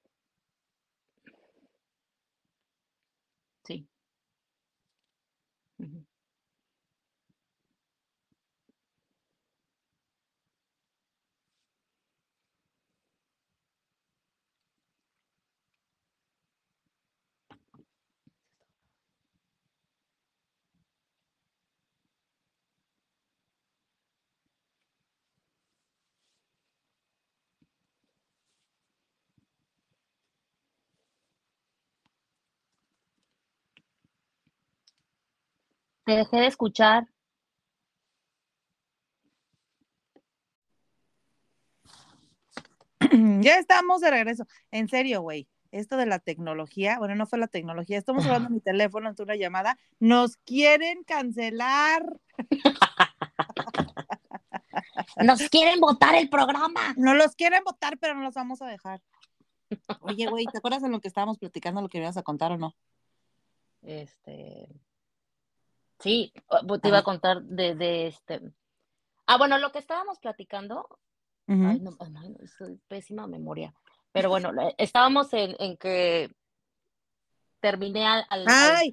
[36.12, 37.07] Te dejé de escuchar.
[43.40, 44.46] Ya estamos de regreso.
[44.70, 45.48] En serio, güey.
[45.70, 49.16] Esto de la tecnología, bueno, no fue la tecnología, estamos hablando de mi teléfono en
[49.18, 52.05] una llamada, nos quieren cancelar.
[55.16, 56.94] Nos quieren votar el programa.
[56.96, 59.01] No los quieren votar, pero no los vamos a dejar.
[60.01, 62.59] Oye, güey, ¿te acuerdas de lo que estábamos platicando, lo que ibas a contar o
[62.59, 62.75] no?
[63.83, 64.68] Este.
[66.03, 66.33] Sí,
[66.83, 68.41] te iba a contar de, este.
[69.27, 70.87] Ah, bueno, lo que estábamos platicando.
[71.47, 73.75] Ay, no, no, soy pésima memoria.
[74.12, 76.31] Pero bueno, estábamos en, que
[77.61, 78.45] terminé al.
[78.47, 78.93] ¡Ay!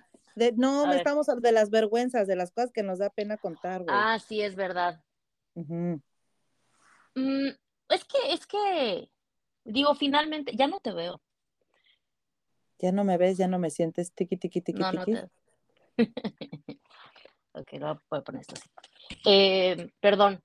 [0.56, 3.96] no, me estamos de las vergüenzas, de las cosas que nos da pena contar, güey.
[3.98, 5.04] Ah, sí, es verdad.
[5.56, 5.96] Mm,
[7.90, 9.10] es que, es que,
[9.66, 11.20] digo, finalmente, ya no te veo.
[12.78, 15.12] Ya no me ves, ya no me sientes, tiki, tiki, tiki, no, tiki.
[15.12, 15.30] No te...
[17.60, 18.70] ok, lo voy a poner esto así.
[19.26, 20.42] Eh, perdón.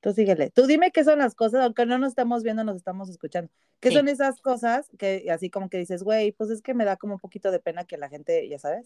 [0.00, 0.50] Tú síguele.
[0.50, 3.50] Tú dime qué son las cosas, aunque no nos estamos viendo, nos estamos escuchando.
[3.80, 6.96] ¿Qué son esas cosas que así como que dices, güey, pues es que me da
[6.96, 8.84] como un poquito de pena que la gente, ya sabes?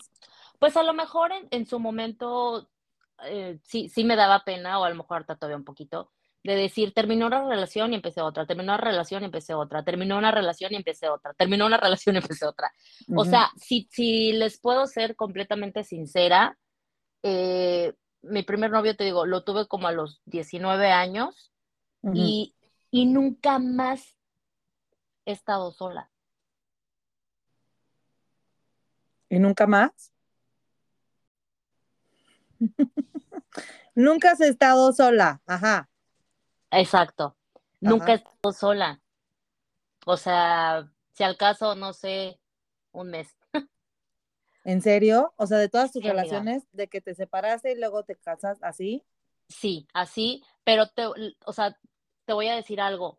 [0.58, 2.68] Pues a lo mejor en, en su momento
[3.24, 6.10] eh, sí, sí me daba pena, o a lo mejor todavía un poquito,
[6.42, 10.16] de decir, terminó una relación y empecé otra, terminó una relación y empecé otra, terminó
[10.16, 12.72] una relación y empecé otra, terminó una relación y empecé otra.
[13.14, 16.58] O sea, si, si les puedo ser completamente sincera,
[17.22, 21.52] eh, mi primer novio, te digo, lo tuve como a los 19 años
[22.12, 22.54] y,
[22.90, 24.16] y nunca más
[25.24, 26.10] he estado sola.
[29.28, 30.12] ¿Y nunca más?
[33.94, 35.88] Nunca has estado sola, ajá.
[36.70, 37.36] Exacto.
[37.80, 39.00] Nunca he estado sola.
[40.06, 42.40] O sea, si al caso, no sé,
[42.92, 43.36] un mes.
[44.64, 45.32] ¿En serio?
[45.36, 49.02] O sea, de todas tus relaciones, de que te separaste y luego te casas así.
[49.48, 51.76] Sí, así, pero te, o sea,
[52.24, 53.18] te voy a decir algo.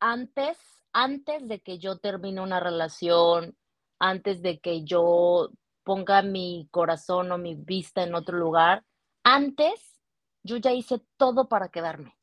[0.00, 0.56] Antes,
[0.92, 3.56] antes de que yo termine una relación,
[3.98, 5.50] antes de que yo
[5.82, 8.84] ponga mi corazón o mi vista en otro lugar,
[9.24, 10.00] antes
[10.42, 12.15] yo ya hice todo para quedarme.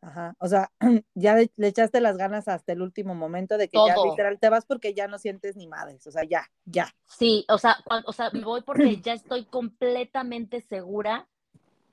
[0.00, 0.70] Ajá, o sea,
[1.14, 4.64] ya le, echaste las ganas hasta el último momento de que ya literal te vas
[4.64, 6.94] porque ya no sientes ni madres, o sea, ya, ya.
[7.06, 11.28] Sí, o sea, o sea, me voy porque ya estoy completamente segura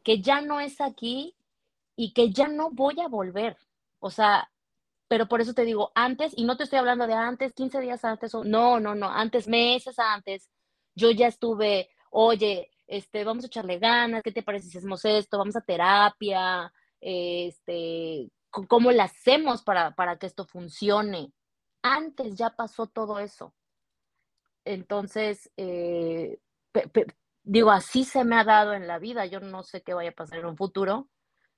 [0.04, 1.36] que ya no es aquí
[1.96, 3.58] y que ya no voy a volver.
[4.00, 4.52] O sea,
[5.08, 8.06] pero por eso te digo, antes, y no te estoy hablando de antes, 15 días
[8.06, 10.50] antes, o, no, no, no, antes, meses antes,
[10.94, 15.38] yo ya estuve, oye, este, vamos a echarle ganas, ¿qué te parece si hacemos esto?
[15.38, 16.72] Vamos a terapia,
[17.08, 21.32] este, ¿cómo le hacemos para, para que esto funcione?
[21.84, 23.54] Antes ya pasó todo eso.
[24.66, 26.40] Entonces, eh,
[27.44, 30.14] digo, así se me ha dado en la vida, yo no sé qué vaya a
[30.14, 31.08] pasar en un futuro,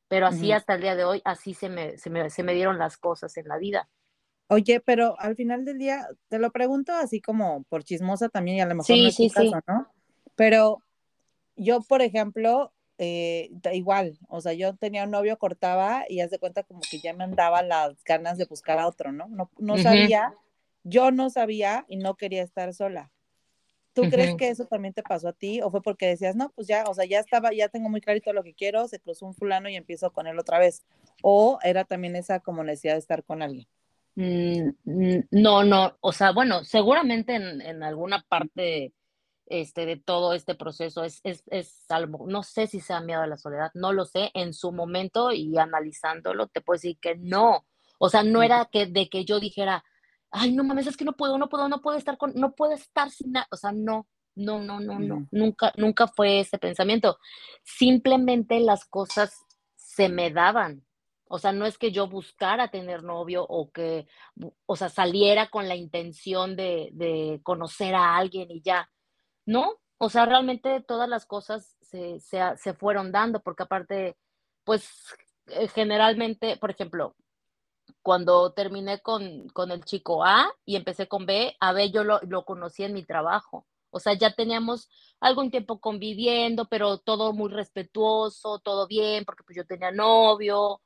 [0.10, 2.77] pero así hasta el día de hoy, así se me, se me, se me dieron
[2.77, 3.89] las cosas en la vida.
[4.49, 8.62] Oye, pero al final del día, te lo pregunto así como por chismosa también, y
[8.62, 9.88] a lo mejor no es tu caso, ¿no?
[10.36, 10.79] Pero
[11.55, 16.39] yo, por ejemplo, eh, igual, o sea, yo tenía un novio, cortaba y haz de
[16.39, 19.27] cuenta como que ya me andaba las ganas de buscar a otro, ¿no?
[19.27, 20.33] No, no sabía,
[20.83, 23.12] yo no sabía y no quería estar sola.
[23.93, 26.67] ¿Tú crees que eso también te pasó a ti o fue porque decías, no, pues
[26.67, 29.33] ya, o sea, ya estaba, ya tengo muy clarito lo que quiero, se cruzó un
[29.33, 30.83] fulano y empiezo con él otra vez?
[31.23, 33.67] ¿O era también esa como necesidad de estar con alguien?
[34.13, 38.93] Mm, mm, no, no, o sea, bueno, seguramente en, en alguna parte
[39.49, 43.27] este, de todo este proceso es, es, es algo, no sé si sea miedo a
[43.27, 47.65] la soledad, no lo sé, en su momento y analizándolo te puedo decir que no,
[47.99, 49.83] o sea, no era que de que yo dijera,
[50.31, 52.73] ay, no mames, es que no puedo, no puedo, no puedo estar con, no puedo
[52.73, 54.07] estar sin nada, o sea, no,
[54.38, 57.17] no, no, no, no, nunca, nunca fue ese pensamiento.
[57.63, 59.43] Simplemente las cosas
[59.75, 60.85] se me daban.
[61.29, 64.08] O sea, no es que yo buscara tener novio o que,
[64.65, 68.89] o sea, saliera con la intención de, de conocer a alguien y ya.
[69.48, 74.17] No, o sea, realmente todas las cosas se, se, se fueron dando, porque aparte,
[74.65, 74.89] pues
[75.48, 77.15] eh, generalmente, por ejemplo,
[78.02, 82.19] cuando terminé con, con, el chico A y empecé con B, a B yo lo,
[82.21, 83.65] lo, conocí en mi trabajo.
[83.89, 84.89] O sea, ya teníamos
[85.21, 90.81] algún tiempo conviviendo, pero todo muy respetuoso, todo bien, porque pues yo tenía novio,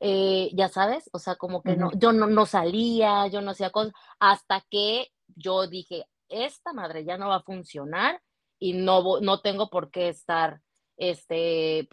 [0.00, 3.70] eh, ya sabes, o sea, como que no, yo no, no salía, yo no hacía
[3.70, 8.20] cosas, hasta que yo dije, esta madre ya no va a funcionar
[8.58, 10.60] y no, no tengo por qué estar
[10.96, 11.88] este,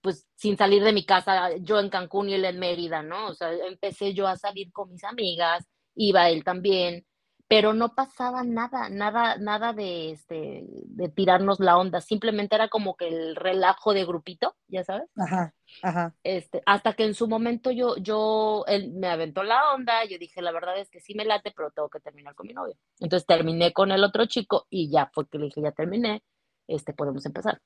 [0.00, 3.28] pues sin salir de mi casa, yo en Cancún y él en Mérida, ¿no?
[3.28, 7.06] O sea, empecé yo a salir con mis amigas, iba él también,
[7.48, 12.96] pero no pasaba nada, nada, nada de, este, de tirarnos la onda, simplemente era como
[12.96, 15.08] que el relajo de grupito, ya sabes.
[15.16, 16.14] Ajá, ajá.
[16.24, 20.42] Este, hasta que en su momento yo, yo, él me aventó la onda, yo dije,
[20.42, 22.76] la verdad es que sí me late, pero tengo que terminar con mi novio.
[22.98, 26.24] Entonces terminé con el otro chico y ya fue que le dije, ya terminé,
[26.66, 27.60] este, podemos empezar.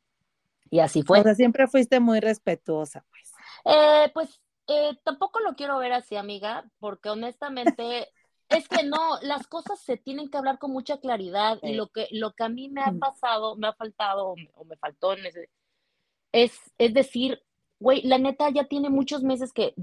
[0.69, 1.21] Y así fue.
[1.21, 3.33] O sea, siempre fuiste muy respetuosa, pues.
[3.65, 8.09] Eh, pues eh, tampoco lo quiero ver así, amiga, porque honestamente
[8.51, 12.09] es que no, las cosas se tienen que hablar con mucha claridad y lo que,
[12.11, 15.49] lo que a mí me ha pasado, me ha faltado o me, faltó en ese,
[16.33, 17.43] es, es decir,
[17.79, 19.75] güey, la neta ya tiene muchos meses que,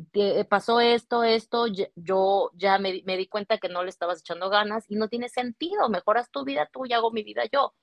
[0.49, 1.65] pasó esto, esto,
[1.95, 5.29] yo ya me, me, di cuenta que no le estabas echando ganas y no tiene
[5.29, 7.73] sentido, mejoras tu vida tú y hago mi vida yo.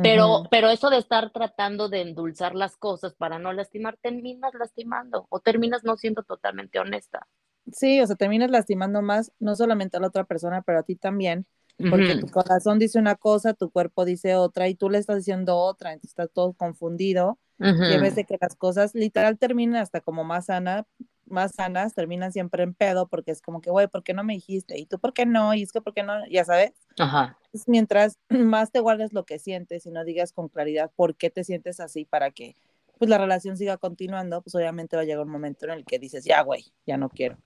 [0.00, 5.26] Pero, pero eso de estar tratando de endulzar las cosas para no lastimar, terminas lastimando
[5.28, 7.26] o terminas no siendo totalmente honesta.
[7.72, 10.96] Sí, o sea, terminas lastimando más, no solamente a la otra persona, pero a ti
[10.96, 11.46] también,
[11.90, 15.56] porque tu corazón dice una cosa, tu cuerpo dice otra y tú le estás diciendo
[15.56, 17.38] otra, entonces está todo confundido.
[17.60, 20.86] Y en vez de que las cosas literal terminen hasta como más sana,
[21.26, 24.34] más sanas, terminan siempre en pedo, porque es como que, güey, ¿por qué no me
[24.34, 24.78] dijiste?
[24.78, 25.54] ¿Y tú por qué no?
[25.54, 26.14] Y es que, ¿por qué no?
[26.30, 26.72] Ya sabes.
[26.98, 27.36] Ajá.
[27.66, 31.44] mientras más te guardes lo que sientes y no digas con claridad por qué te
[31.44, 32.56] sientes así para que
[32.98, 36.00] pues la relación siga continuando, pues obviamente va a llegar un momento en el que
[36.00, 37.38] dices, ya, güey, ya no quiero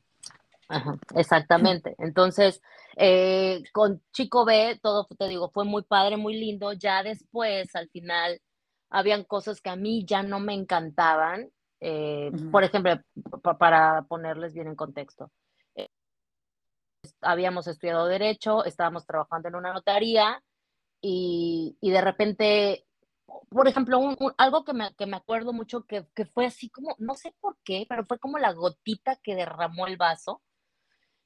[1.15, 1.95] exactamente.
[1.99, 2.61] Entonces,
[2.97, 6.73] eh, con Chico B, todo, te digo, fue muy padre, muy lindo.
[6.73, 8.41] Ya después, al final,
[8.91, 11.51] habían cosas que a mí ya no me encantaban.
[11.81, 13.01] Eh, por ejemplo,
[13.59, 15.31] para ponerles bien en contexto.
[15.75, 15.89] Eh,
[17.21, 20.43] habíamos estudiado derecho, estábamos trabajando en una notaría
[21.01, 22.87] y, y de repente
[23.49, 23.99] por ejemplo,
[24.37, 27.57] algo que me, que me, acuerdo mucho que, que, fue así como, no sé por
[27.65, 30.43] qué, pero fue como la gotita que derramó el vaso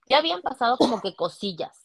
[0.08, 1.84] ya habían pasado como que cosillas.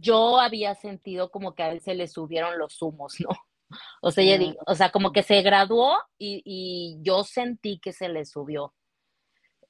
[0.00, 3.28] Yo había sentido como que a él se le subieron los humos, ¿no?
[4.02, 8.72] O sea, o sea, como que se graduó y, yo sentí que se le subió.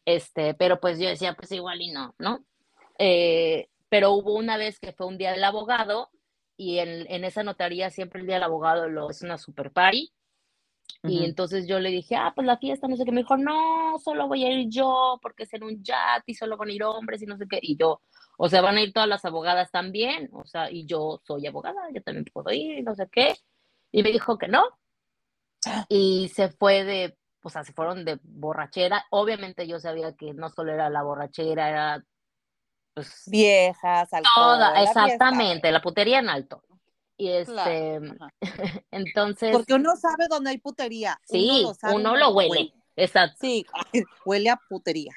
[0.04, 2.44] Este, pero pues yo decía, pues igual y no, ¿no?
[2.98, 6.10] Eh, pero hubo una vez que fue un día del abogado
[6.56, 10.12] y en, en esa notaría siempre el día del abogado lo es una super party
[11.02, 13.12] y entonces yo le dije, ah, pues la fiesta, no sé qué.
[13.12, 16.56] Me dijo, no, solo voy a ir yo porque es en un chat y solo
[16.56, 17.58] van a ir hombres y no sé qué.
[17.60, 18.00] Y yo,
[18.38, 20.30] o sea, van a ir todas las abogadas también.
[20.32, 23.34] O sea, y yo soy abogada, yo también puedo ir no sé qué.
[23.92, 24.64] Y me dijo que no.
[25.88, 29.04] Y se fue de, o sea, se fueron de borrachera.
[29.10, 32.04] Obviamente yo sabía que no solo era la borrachera, era
[32.94, 36.62] pues, viejas, alcohol, toda, exactamente, la putería en alto.
[37.16, 38.00] Y este,
[38.90, 39.52] entonces.
[39.52, 41.20] Porque uno sabe dónde hay putería.
[41.24, 42.72] Sí, uno lo, huele.
[42.96, 43.36] Exacto.
[43.40, 43.66] Sí,
[44.24, 45.12] huele a putería.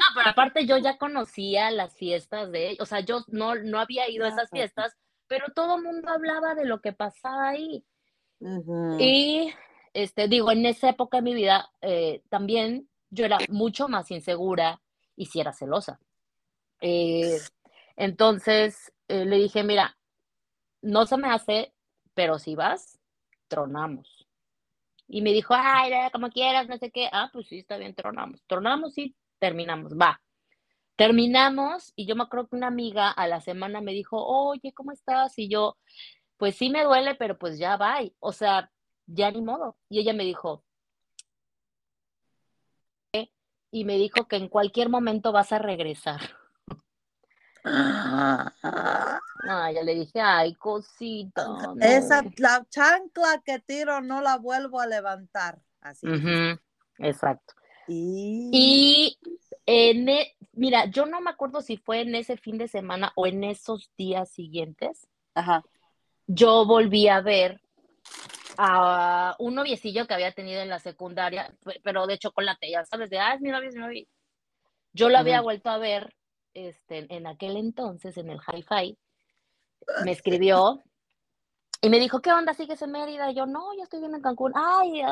[0.00, 3.78] No, pero aparte yo ya conocía las fiestas de ellos, o sea, yo no, no
[3.78, 7.84] había ido a esas fiestas, pero todo el mundo hablaba de lo que pasaba ahí.
[8.98, 9.52] Y,
[9.92, 14.80] este, digo, en esa época de mi vida, eh, también yo era mucho más insegura
[15.16, 16.00] y si era celosa.
[16.80, 17.38] Eh,
[17.96, 19.98] entonces, eh, le dije, mira,
[20.82, 21.74] no se me hace,
[22.14, 22.98] pero si vas,
[23.48, 24.26] tronamos.
[25.08, 27.08] Y me dijo, ay, como quieras, no sé qué.
[27.12, 28.42] Ah, pues sí, está bien, tronamos.
[28.46, 30.20] Tronamos y terminamos, va.
[30.96, 34.92] Terminamos y yo me acuerdo que una amiga a la semana me dijo, oye, ¿cómo
[34.92, 35.38] estás?
[35.38, 35.78] Y yo,
[36.36, 37.98] pues sí me duele, pero pues ya va.
[38.20, 38.70] O sea,
[39.06, 39.76] ya ni modo.
[39.88, 40.64] Y ella me dijo,
[43.70, 46.20] y me dijo que en cualquier momento vas a regresar.
[47.64, 51.74] Ah, ya le dije, ay, cosita.
[51.80, 55.60] Esa, la chancla que tiro no la vuelvo a levantar.
[55.80, 56.06] Así.
[56.98, 57.54] Exacto.
[57.88, 59.18] Y,
[59.66, 63.26] en, e, mira, yo no me acuerdo si fue en ese fin de semana o
[63.26, 65.08] en esos días siguientes.
[65.34, 65.64] Ajá.
[66.26, 67.60] Yo volví a ver
[68.56, 73.18] a un noviecillo que había tenido en la secundaria, pero de chocolate, ya sabes, de,
[73.18, 74.06] ah, es mi novio, es mi novio.
[74.92, 76.14] Yo lo había vuelto a ver
[76.54, 78.98] este, en aquel entonces, en el hi-fi,
[80.04, 80.82] me escribió
[81.82, 82.52] y me dijo, ¿qué onda?
[82.54, 83.30] ¿Sigues en Mérida?
[83.30, 84.52] Y yo, no, yo estoy bien en Cancún.
[84.54, 85.02] Ay,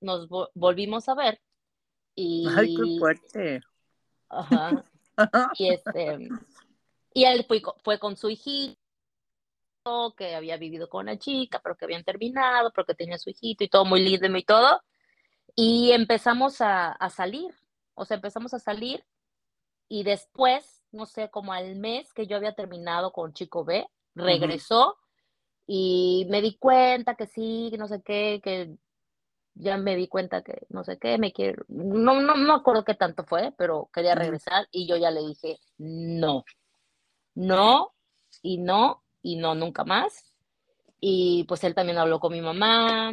[0.00, 1.40] nos volvimos a ver.
[2.14, 2.46] Y...
[2.54, 3.60] Ay, qué fuerte.
[4.28, 4.84] Ajá.
[5.58, 6.28] y este,
[7.14, 8.78] y él fue, fue con su hijito,
[10.16, 13.64] que había vivido con una chica, pero que habían terminado, pero que tenía su hijito
[13.64, 14.82] y todo muy lindo y todo.
[15.54, 17.54] Y empezamos a, a salir,
[17.94, 19.04] o sea, empezamos a salir
[19.88, 24.96] y después no sé, como al mes que yo había terminado con Chico B, regresó
[25.66, 28.74] y me di cuenta que sí, que no sé qué, que
[29.54, 32.94] ya me di cuenta que no sé qué, me quiero, no, no, no acuerdo qué
[32.94, 36.44] tanto fue, pero quería regresar y yo ya le dije, no,
[37.34, 37.92] no,
[38.42, 40.32] y no, y no, nunca más.
[41.00, 43.12] Y pues él también habló con mi mamá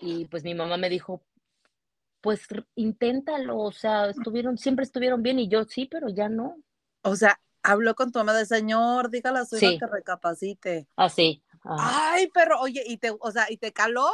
[0.00, 1.22] y pues mi mamá me dijo,
[2.20, 6.56] pues inténtalo, o sea, estuvieron, siempre estuvieron bien y yo sí, pero ya no.
[7.02, 10.88] O sea, habló con tu mamá de señor, dígale a su hija que recapacite.
[10.96, 11.42] Así.
[11.64, 14.08] Ah, Ay, pero oye, y te, o sea, ¿y te caló?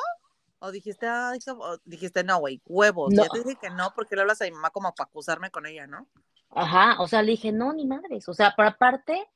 [0.59, 1.39] ¿O dijiste, ay,
[1.85, 3.13] dijiste, no, güey, huevos?
[3.15, 5.67] Ya te dije que no, porque le hablas a mi mamá como para acusarme con
[5.67, 6.09] ella, ¿no?
[6.51, 8.29] Ajá, o sea, le dije, no, ni madres.
[8.29, 9.29] O sea, por aparte,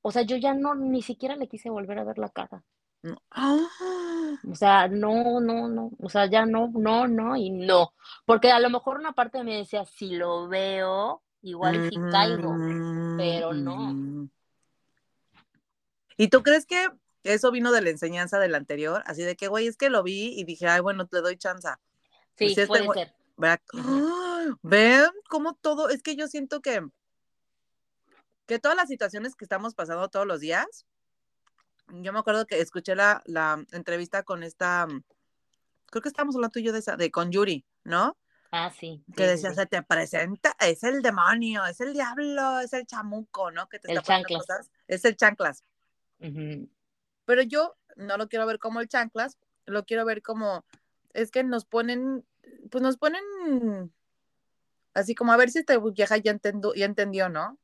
[0.00, 2.64] o sea, yo ya no, ni siquiera le quise volver a ver la cara.
[3.30, 3.58] Ah.
[4.50, 5.90] O sea, no, no, no.
[5.98, 7.94] O sea, ya no, no, no y no.
[8.24, 12.54] Porque a lo mejor una parte mí decía, si lo veo, igual si caigo,
[13.16, 13.76] pero no.
[13.92, 14.30] Mm.
[16.16, 16.88] ¿Y tú crees que
[17.24, 19.02] eso vino de la enseñanza del anterior?
[19.06, 21.68] Así de que, güey, es que lo vi y dije, ay, bueno, te doy chance.
[22.36, 23.14] Sí, pues puede ser.
[24.62, 26.86] Ven cómo todo, es que yo siento que,
[28.46, 30.86] que todas las situaciones que estamos pasando todos los días,
[32.00, 34.86] yo me acuerdo que escuché la, la entrevista con esta,
[35.86, 38.16] creo que estábamos hablando tú y yo de esa, de con Yuri, ¿no?
[38.50, 39.02] Ah, sí.
[39.16, 43.68] Que decía, se te presenta, es el demonio, es el diablo, es el chamuco, ¿no?
[43.68, 44.46] Que te el está chanclas.
[44.46, 44.70] Cosas.
[44.88, 45.64] Es el chanclas.
[47.24, 50.64] Pero yo no lo quiero ver como el chanclas, lo quiero ver como,
[51.14, 52.26] es que nos ponen,
[52.70, 53.92] pues nos ponen
[54.94, 57.58] así como a ver si esta vieja ya, entendió, ya entendió, ¿no?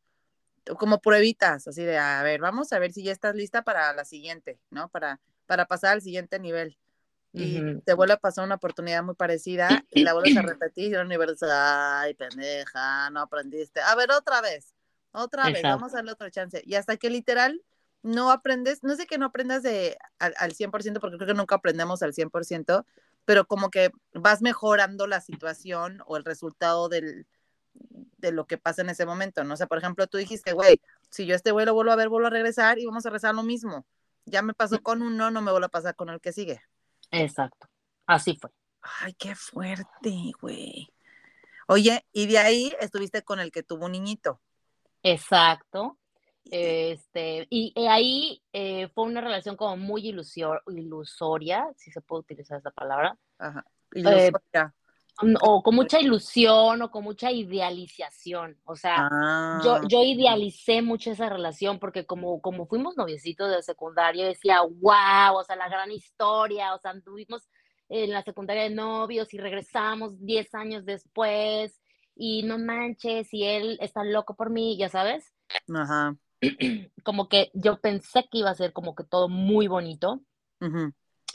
[0.77, 4.05] Como pruebitas, así de, a ver, vamos a ver si ya estás lista para la
[4.05, 4.89] siguiente, ¿no?
[4.89, 6.77] Para, para pasar al siguiente nivel
[7.33, 10.95] y te vuelve a pasar una oportunidad muy parecida y la vuelves a repetir y
[10.95, 13.81] el universo, ay, pendeja, no aprendiste.
[13.81, 14.75] A ver, otra vez,
[15.13, 16.63] otra vez, vamos a darle otra chance.
[16.65, 17.63] Y hasta que literal
[18.03, 21.57] no aprendes, no sé que no aprendas de, al, al 100%, porque creo que nunca
[21.57, 22.85] aprendemos al 100%,
[23.25, 27.27] pero como que vas mejorando la situación o el resultado del,
[28.19, 29.55] de lo que pasa en ese momento, ¿no?
[29.55, 32.09] O sea, por ejemplo, tú dijiste, güey, si yo este güey lo vuelvo a ver,
[32.09, 33.87] vuelvo a regresar y vamos a rezar lo mismo.
[34.25, 36.61] Ya me pasó con uno, no me vuelvo a pasar con el que sigue.
[37.11, 37.69] Exacto,
[38.07, 38.51] así fue.
[39.01, 40.89] Ay, qué fuerte, güey.
[41.67, 44.41] Oye, y de ahí estuviste con el que tuvo un niñito.
[45.03, 45.99] Exacto.
[46.51, 52.71] Este, y, ahí eh, fue una relación como muy ilusoria, si se puede utilizar esa
[52.71, 53.19] palabra.
[53.39, 53.65] Ajá.
[53.95, 54.75] Eh, ilusoria.
[55.43, 58.57] O con mucha ilusión o con mucha idealización.
[58.65, 59.09] O sea,
[59.65, 59.81] yo, ah.
[59.89, 65.45] yo idealicé mucho esa relación porque como, como fuimos noviecitos de secundaria, decía, wow, o
[65.45, 67.49] sea, la gran historia, o sea, anduvimos
[67.89, 71.81] en la secundaria de novios y regresamos 10 años después
[72.15, 75.33] y no manches, y él está loco por mí, ya sabes.
[75.73, 76.17] Ajá.
[77.05, 80.21] Como que yo pensé que iba a ser como que todo muy bonito.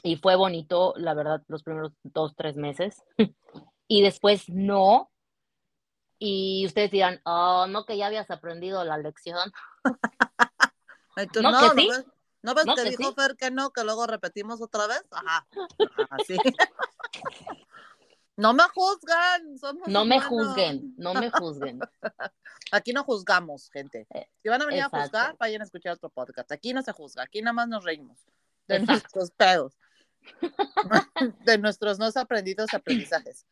[0.04, 3.02] Y fue bonito, la verdad, los primeros dos, tres meses.
[3.88, 5.12] y después no.
[6.20, 9.52] Y ustedes dirán, oh, no que ya habías aprendido la lección.
[11.42, 11.90] no, no, que sí?
[12.44, 15.04] ¿No ves, que, dijo Fer que no, que luego repetimos otra vez?
[15.12, 15.48] Ajá.
[16.10, 16.38] Así.
[18.36, 19.58] no me juzgan.
[19.58, 21.80] Somos no me juzguen, no me juzguen.
[22.72, 24.08] Aquí no juzgamos, gente.
[24.14, 26.52] Eh, si van a venir a juzgar, vayan a escuchar otro podcast.
[26.52, 28.20] Aquí no se juzga, aquí nada más nos reímos
[28.68, 29.78] de nuestros pedos,
[31.46, 33.46] de nuestros no aprendidos aprendizajes.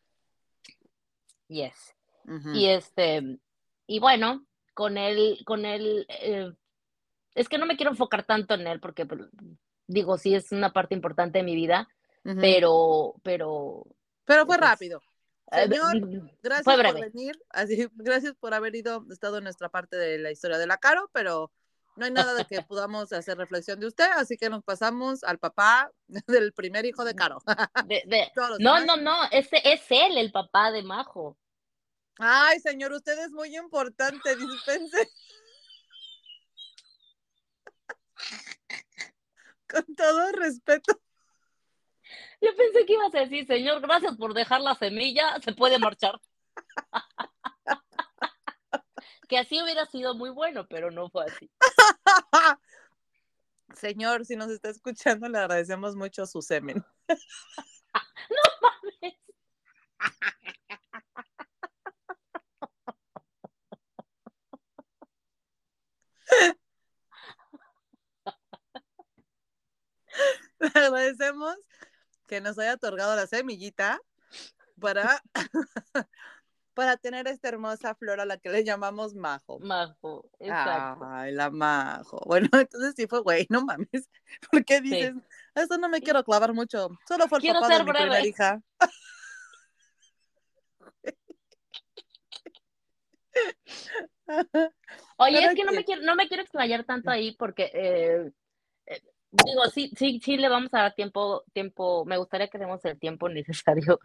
[1.52, 1.94] Yes.
[2.54, 3.40] Y este,
[3.86, 6.50] y bueno, con él, con él, eh,
[7.36, 9.22] es que no me quiero enfocar tanto en él porque pues,
[9.86, 11.90] digo, sí es una parte importante de mi vida,
[12.24, 13.86] pero, pero.
[14.24, 15.02] Pero fue pues, rápido.
[15.52, 17.38] Señor, gracias por venir.
[17.50, 21.10] Así, gracias por haber ido, estado en nuestra parte de la historia de la Caro,
[21.12, 21.52] pero
[21.98, 25.40] no hay nada de que podamos hacer reflexión de usted, así que nos pasamos al
[25.40, 25.92] papá
[26.28, 27.40] del primer hijo de Caro.
[28.60, 31.38] no, no, no, ese es él, el papá de Majo.
[32.20, 35.10] Ay, señor, usted es muy importante, dispense.
[39.68, 41.02] Con todo respeto.
[42.42, 46.20] Yo pensé que ibas a decir, señor, gracias por dejar la semilla, se puede marchar.
[49.30, 51.50] que así hubiera sido muy bueno, pero no fue así.
[53.76, 56.84] Señor, si nos está escuchando, le agradecemos mucho su semen.
[57.08, 57.16] no
[58.62, 59.14] mames.
[70.60, 71.56] Le agradecemos
[72.28, 74.00] que nos haya otorgado la semillita
[74.80, 75.22] para,
[76.74, 79.60] para tener esta hermosa flor a la que le llamamos majo.
[79.60, 81.06] Majo, exacto.
[81.06, 82.22] Ay, la majo.
[82.26, 84.10] Bueno, entonces sí fue, güey, no mames.
[84.52, 85.14] ¿Por qué dices?
[85.56, 86.90] Esto no me quiero clavar mucho.
[87.08, 88.62] Solo fue el papá de mi primera hija.
[95.18, 98.32] Oye, es que no me quiero, no me quiero explayar tanto ahí porque eh,
[98.86, 99.02] eh,
[99.32, 103.00] digo, sí, sí, sí le vamos a dar tiempo, tiempo, me gustaría que demos el
[103.00, 104.00] tiempo necesario.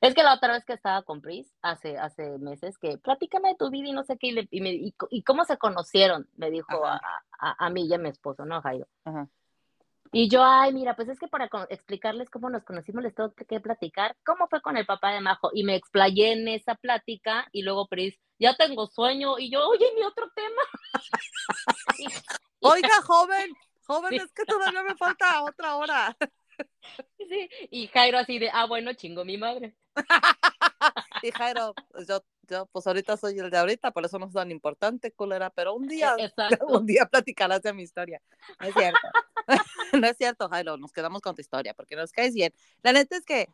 [0.00, 3.54] Es que la otra vez que estaba con Pris, hace, hace meses, que platícame de
[3.54, 6.84] tu vida y no sé qué, y, y, me, y, cómo se conocieron, me dijo
[6.84, 7.00] a,
[7.38, 8.88] a, a, mí y a mi esposo, ¿no, Jairo?
[9.04, 9.28] Ajá.
[10.14, 13.60] Y yo, ay, mira, pues es que para explicarles cómo nos conocimos les tengo que
[13.60, 15.50] platicar cómo fue con el papá de Majo.
[15.54, 19.38] Y me explayé en esa plática y luego Pris, ya tengo sueño.
[19.38, 20.62] Y yo, oye, mi otro tema.
[22.60, 23.52] Oiga, joven,
[23.94, 26.16] joven, es que todavía me falta otra hora.
[27.16, 29.74] Sí, y Jairo así de, ah, bueno, chingo mi madre.
[31.22, 34.32] y Jairo, pues yo yo pues ahorita soy el de ahorita, por eso no es
[34.32, 36.14] tan importante, culera, pero un día,
[36.68, 38.20] un día platicarás de mi historia.
[38.60, 39.08] No es cierto.
[39.98, 42.52] no es cierto, Jairo, nos quedamos con tu historia porque nos caes bien.
[42.82, 43.48] La neta es que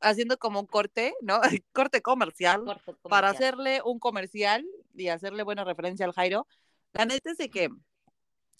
[0.00, 1.40] haciendo como un corte, ¿no?
[1.72, 2.62] corte comercial,
[3.02, 4.64] para hacerle un comercial
[4.94, 6.46] y hacerle buena referencia al Jairo.
[6.92, 7.68] La neta es de que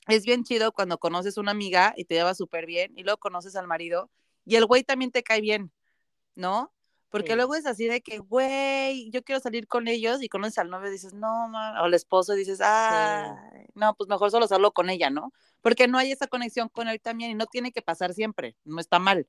[0.09, 3.57] es bien chido cuando conoces una amiga y te lleva súper bien y luego conoces
[3.57, 4.11] al marido
[4.45, 5.73] y el güey también te cae bien,
[6.35, 6.73] ¿no?
[7.11, 10.69] Porque luego es así de que, güey, yo quiero salir con ellos y conoces al
[10.69, 13.35] novio y dices, no, man, o al esposo y dices, ah,
[13.75, 15.33] no, pues mejor solo hacerlo con ella, ¿no?
[15.63, 18.79] Porque no hay esa conexión con él también y no tiene que pasar siempre, no
[18.79, 19.27] está mal.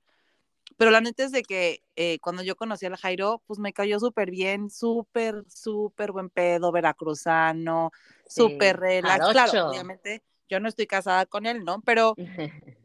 [0.76, 3.98] Pero la neta es de que eh, cuando yo conocí al Jairo, pues me cayó
[4.00, 7.92] súper bien, súper, súper buen pedo, veracruzano,
[8.28, 9.30] súper relax.
[9.30, 11.82] Claro, obviamente yo no estoy casada con él, ¿no?
[11.82, 12.16] Pero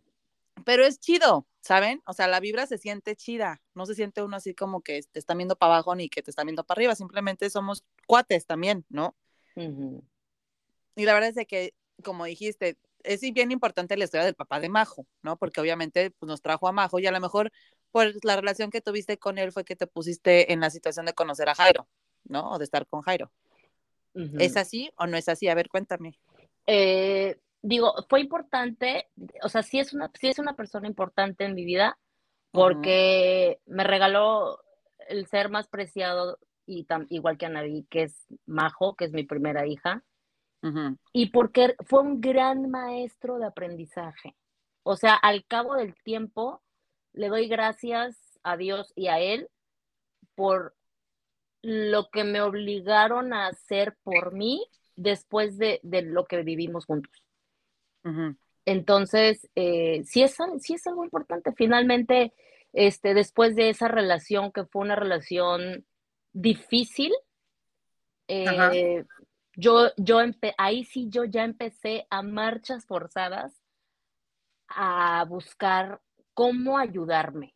[0.65, 2.03] pero es chido, ¿saben?
[2.07, 5.19] O sea, la vibra se siente chida, no se siente uno así como que te
[5.19, 8.85] están viendo para abajo ni que te están viendo para arriba, simplemente somos cuates también,
[8.89, 9.15] ¿no?
[9.57, 14.61] Y la verdad es de que, como dijiste, es bien importante la historia del papá
[14.61, 15.37] de Majo, ¿no?
[15.37, 17.53] Porque obviamente pues, nos trajo a Majo y a lo mejor
[17.93, 21.13] pues la relación que tuviste con él fue que te pusiste en la situación de
[21.13, 21.87] conocer a Jairo,
[22.25, 22.51] ¿no?
[22.51, 23.31] O de estar con Jairo.
[24.39, 25.49] ¿Es así o no es así?
[25.49, 26.19] A ver, cuéntame.
[26.67, 29.09] Eh, digo, fue importante,
[29.43, 31.99] o sea, sí es una, sí es una persona importante en mi vida
[32.51, 34.61] porque me regaló
[35.09, 39.25] el ser más preciado y igual que a Navi, que es Majo, que es mi
[39.25, 40.05] primera hija,
[41.13, 44.35] y porque fue un gran maestro de aprendizaje.
[44.83, 46.63] O sea, al cabo del tiempo,
[47.13, 49.51] le doy gracias a Dios y a él
[50.35, 50.75] por
[51.61, 57.24] lo que me obligaron a hacer por mí después de, de lo que vivimos juntos.
[58.67, 61.53] Entonces, eh, sí, es, sí es algo importante.
[61.57, 62.33] Finalmente,
[62.73, 65.85] este, después de esa relación, que fue una relación
[66.33, 67.13] difícil,
[68.29, 69.05] eh,
[69.57, 70.19] yo, yo
[70.59, 73.63] ahí sí yo ya empecé a marchas forzadas
[74.69, 76.01] a buscar
[76.33, 77.55] cómo ayudarme,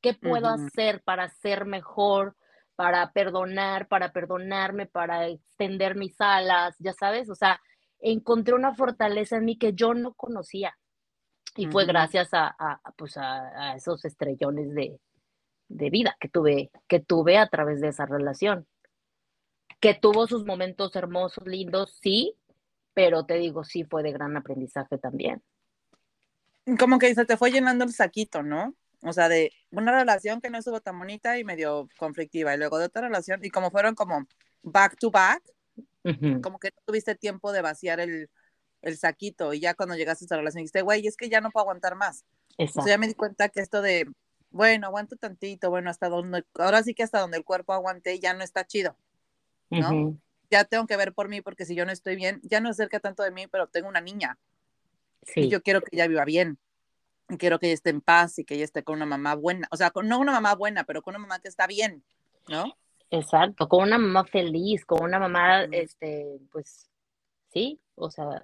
[0.00, 2.36] qué puedo hacer para ser mejor,
[2.76, 7.60] para perdonar, para perdonarme, para extender mis alas, ya sabes, o sea,
[8.00, 10.76] encontré una fortaleza en mí que yo no conocía.
[11.56, 14.98] Y fue gracias a, pues a, esos estrellones de,
[15.68, 18.66] vida que tuve, que tuve a través de esa relación.
[19.80, 22.36] Que tuvo sus momentos hermosos, lindos, sí,
[22.92, 25.42] pero te digo, sí fue de gran aprendizaje también.
[26.78, 28.74] Como que se te fue llenando el saquito, ¿no?
[29.02, 32.78] O sea, de una relación que no estuvo tan bonita y medio conflictiva, y luego
[32.78, 34.26] de otra relación, y como fueron como
[34.62, 35.42] back to back,
[36.42, 38.30] como que no tuviste tiempo de vaciar el,
[38.82, 41.50] el, saquito y ya cuando llegaste a esa relación dijiste, güey, es que ya no
[41.50, 42.24] puedo aguantar más.
[42.58, 42.88] Exacto.
[42.88, 44.06] ya me di cuenta que esto de,
[44.50, 48.34] bueno, aguanto tantito, bueno, hasta donde, ahora sí que hasta donde el cuerpo aguante ya
[48.34, 48.96] no está chido,
[49.70, 50.16] ¿no?
[50.50, 52.76] Ya tengo que ver por mí porque si yo no estoy bien, ya no es
[52.76, 54.38] cerca tanto de mí, pero tengo una niña.
[55.22, 55.40] Sí.
[55.40, 56.58] Y yo quiero que ella viva bien.
[57.38, 59.66] Quiero que ella esté en paz y que ella esté con una mamá buena.
[59.70, 62.04] O sea, con, no una mamá buena, pero con una mamá que está bien,
[62.46, 62.76] ¿no?
[63.18, 66.90] Exacto, con una mamá feliz, con una mamá, este, pues,
[67.52, 68.42] sí, o sea,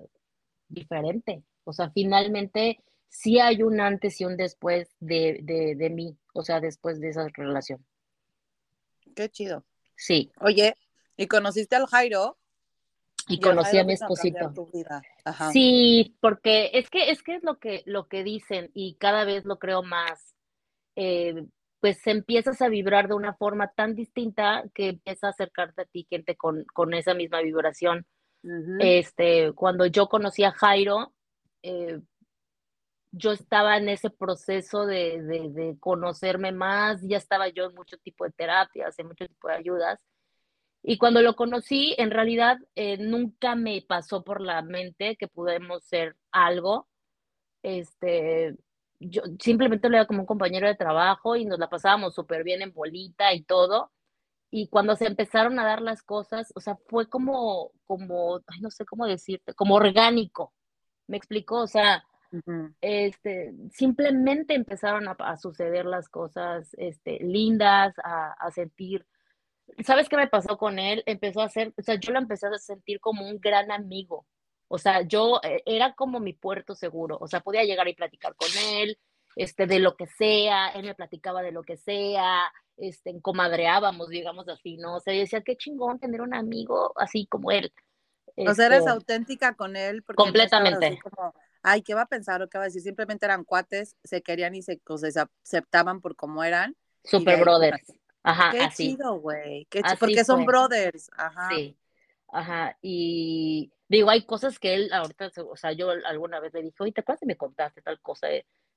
[0.69, 1.43] diferente.
[1.65, 6.43] O sea, finalmente sí hay un antes y un después de, de, de mí, o
[6.43, 7.85] sea, después de esa relación.
[9.15, 9.65] Qué chido.
[9.97, 10.31] Sí.
[10.41, 10.77] Oye,
[11.17, 12.39] ¿y conociste al Jairo?
[13.29, 14.53] Y, conocí a mi esposito.
[15.53, 19.45] Sí, porque es que es que es lo que lo que dicen y cada vez
[19.45, 20.35] lo creo más.
[20.97, 21.45] Eh,
[21.81, 26.07] pues empiezas a vibrar de una forma tan distinta que empieza a acercarte a ti
[26.09, 28.07] gente con, con esa misma vibración.
[28.79, 31.13] Este, cuando yo conocí a Jairo,
[31.63, 32.01] eh,
[33.13, 38.25] yo estaba en ese proceso de, de, conocerme más, ya estaba yo en mucho tipo
[38.25, 39.99] de terapias, en mucho tipo de ayudas.
[40.83, 45.85] Y cuando lo conocí, en realidad eh, nunca me pasó por la mente que pudimos
[45.85, 46.89] ser algo.
[47.63, 48.57] Este,
[49.01, 52.63] yo simplemente lo veía como un compañero de trabajo y nos la pasábamos súper bien
[52.63, 53.91] en bolita y todo.
[54.51, 58.85] y cuando se empezaron a dar las cosas, o sea, fue como, como, no sé
[58.85, 60.53] cómo decirte, como orgánico.
[61.07, 61.61] ¿Me explicó?
[61.63, 62.05] O sea,
[62.81, 69.07] este, simplemente empezaron a, suceder las cosas este, lindas, a, a, sentir.
[69.85, 71.03] ¿Sabes qué me pasó con él?
[71.07, 74.27] Empezó a ser, o sea, yo lo empecé a sentir como un gran amigo.
[74.73, 77.19] O sea, yo eh, era como mi puerto seguro.
[77.21, 78.99] O sea, podía llegar y platicar con él,
[79.35, 84.49] este, de lo que sea, él me platicaba de lo que sea, este, comadreábamos, digamos
[84.49, 84.97] así, ¿no?
[84.97, 87.73] O sea, decía, qué chingón tener un amigo así como él.
[88.37, 90.05] o sea, eres este auténtica con él.
[90.05, 91.01] Porque completamente
[91.63, 92.83] ay, ¿qué va a pensar o qué va a decir?
[92.83, 94.81] Simplemente eran cuates, se querían y se,
[95.43, 96.77] aceptaban por cómo eran.
[97.03, 97.93] Super brothers.
[98.23, 99.67] Ajá, qué chido, güey.
[99.99, 101.11] porque son brothers.
[101.17, 101.49] Ajá.
[101.51, 101.77] Sí.
[102.33, 102.77] Ajá.
[102.83, 106.93] Y digo, hay cosas que él ahorita, o sea, yo alguna vez le dije, oye,
[106.93, 108.29] ¿te acuerdas que me contaste tal cosa?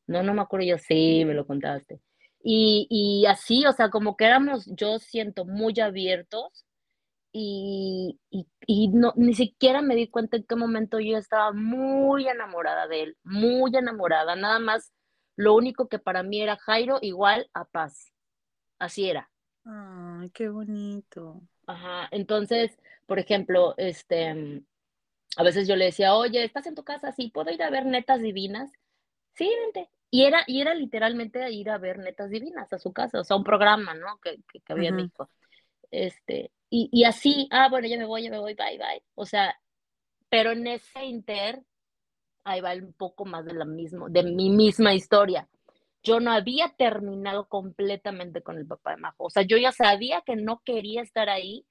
[0.07, 2.01] No, no me acuerdo, yo sí, me lo contaste.
[2.43, 6.65] Y, y así, o sea, como que éramos, yo siento, muy abiertos
[7.31, 8.19] y,
[8.67, 13.03] y, no, ni siquiera me di cuenta en qué momento yo estaba muy enamorada de
[13.03, 14.91] él, muy enamorada, nada más
[15.35, 18.13] lo único que para mí era Jairo igual a paz,
[18.77, 19.31] así era.
[19.65, 21.41] Ay, qué bonito.
[21.65, 24.63] Ajá, entonces, por ejemplo, este,
[25.35, 27.11] a veces yo le decía, oye, ¿estás en tu casa?
[27.11, 28.71] Sí, ¿puedo ir a ver netas divinas?
[29.35, 29.89] Sí, vente.
[30.09, 33.35] Y era, y era literalmente ir a ver netas divinas a su casa, o sea,
[33.35, 34.19] un programa, ¿no?
[34.19, 35.29] Que, que, había en México.
[35.89, 39.03] Este, y, así, ah, bueno, ya me voy, ya me voy, bye, bye.
[39.13, 39.55] O sea,
[40.27, 41.61] pero en ese inter,
[42.43, 45.47] ahí va un poco más de la misma, de mi misma historia.
[46.01, 49.25] Yo no había terminado completamente con el papá de Majo.
[49.25, 51.65] O sea, yo ya sabía que no quería estar ahí.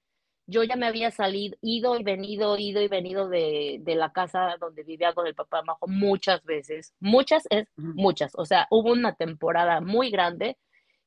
[0.45, 4.57] Yo ya me había salido, ido y venido, ido y venido de, de la casa
[4.59, 6.93] donde vivía con el papá Majo muchas veces.
[6.99, 8.33] Muchas es muchas.
[8.35, 10.57] O sea, hubo una temporada muy grande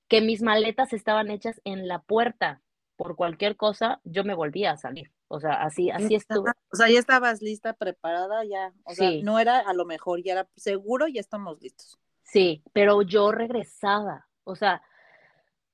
[0.08, 2.62] que mis maletas estaban hechas en la puerta
[2.96, 5.12] por cualquier cosa, yo me volvía a salir.
[5.28, 6.50] O sea, así, así estuve.
[6.72, 8.72] O sea, ya estabas lista, preparada, ya.
[8.84, 11.98] O sea, no era a lo mejor, ya era seguro, ya estamos listos.
[12.22, 14.26] Sí, pero yo regresaba.
[14.44, 14.82] O sea,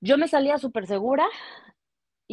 [0.01, 1.27] yo me salía súper segura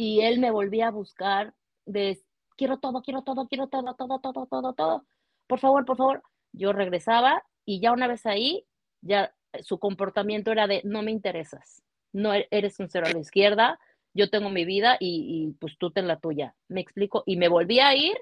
[0.00, 1.52] y él me volvía a buscar
[1.84, 2.18] de
[2.56, 5.06] quiero todo, quiero todo, quiero todo, todo, todo, todo, todo.
[5.46, 6.22] Por favor, por favor.
[6.52, 8.64] Yo regresaba y ya una vez ahí,
[9.02, 11.82] ya su comportamiento era de no me interesas.
[12.14, 13.78] No e-, eres un cero a la izquierda,
[14.14, 16.54] yo tengo mi vida y, pues tú ten la tuya.
[16.68, 17.22] Me explico.
[17.26, 18.16] Y me volví a ir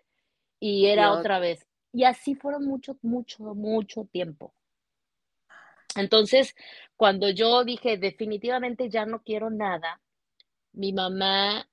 [0.59, 1.65] y era otra vez.
[1.93, 4.53] Y así fueron mucho, mucho, mucho tiempo.
[5.95, 6.57] Entonces,
[6.97, 10.01] cuando yo dije definitivamente ya no quiero nada,
[10.73, 11.68] mi mamá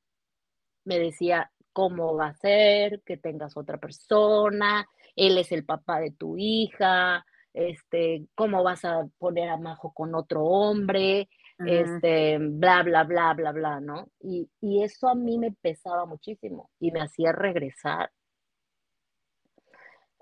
[0.85, 4.87] me decía, ¿cómo va a ser que tengas otra persona?
[5.15, 10.15] Él es el papá de tu hija, este, ¿cómo vas a poner a Majo con
[10.15, 11.29] otro hombre?
[11.57, 14.09] este, bla, bla, bla, bla, bla, ¿no?
[14.19, 18.11] Y, y, eso a mí me pesaba muchísimo y me hacía regresar.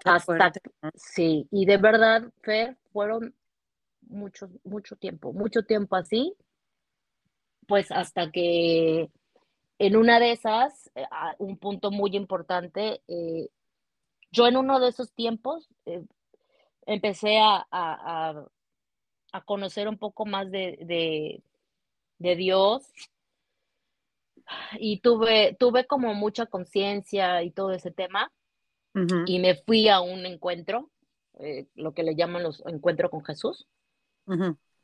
[0.05, 0.51] hasta,
[0.95, 3.36] sí, y de verdad, Fer, fueron
[4.01, 6.36] mucho, mucho tiempo, mucho tiempo así,
[7.68, 9.09] pues hasta que
[9.80, 11.05] en una de esas, eh,
[11.39, 13.49] un punto muy importante, eh,
[14.32, 16.03] yo en uno de esos tiempos eh,
[16.86, 17.65] empecé a,
[19.34, 21.41] a conocer un poco más de,
[22.19, 22.84] Dios.
[24.78, 28.32] Y tuve, tuve como mucha conciencia y todo ese tema.
[29.26, 30.91] Y me fui a un encuentro,
[31.74, 33.67] lo que le llaman los encuentros con Jesús,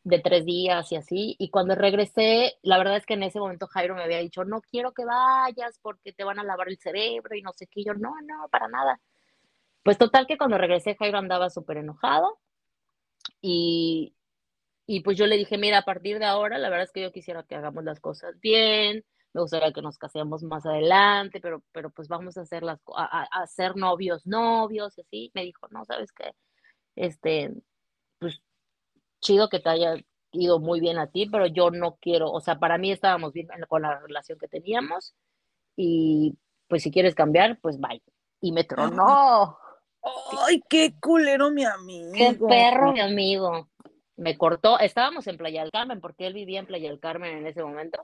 [0.10, 3.68] de tres días y así, y cuando regresé, la verdad es que en ese momento
[3.68, 7.36] Jairo me había dicho, no quiero que vayas porque te van a lavar el cerebro
[7.36, 9.00] y no sé qué, yo no, no, para nada.
[9.84, 12.40] Pues total que cuando regresé Jairo andaba súper enojado
[13.42, 14.16] y,
[14.86, 17.12] y pues yo le dije, mira, a partir de ahora, la verdad es que yo
[17.12, 21.92] quisiera que hagamos las cosas bien, me gustaría que nos casemos más adelante, pero, pero
[21.92, 25.32] pues vamos a hacer las a, a novios, novios, y así.
[25.36, 26.32] Me dijo, no, sabes qué,
[26.96, 27.54] este,
[28.20, 28.42] pues
[29.22, 29.96] chido que te haya
[30.32, 33.48] ido muy bien a ti, pero yo no quiero, o sea, para mí estábamos bien
[33.68, 35.16] con la relación que teníamos,
[35.76, 38.02] y pues si quieres cambiar, pues vaya.
[38.42, 39.58] Y me tronó.
[40.46, 42.12] Ay, qué culero mi amigo.
[42.14, 43.70] Qué perro mi amigo
[44.20, 47.48] me cortó, estábamos en Playa del Carmen, porque él vivía en Playa del Carmen en
[47.48, 48.04] ese momento.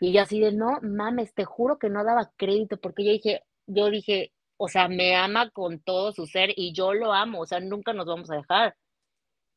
[0.00, 3.44] Y yo así de, no, mames, te juro que no daba crédito, porque yo dije,
[3.66, 7.46] yo dije, o sea, me ama con todo su ser y yo lo amo, o
[7.46, 8.76] sea, nunca nos vamos a dejar.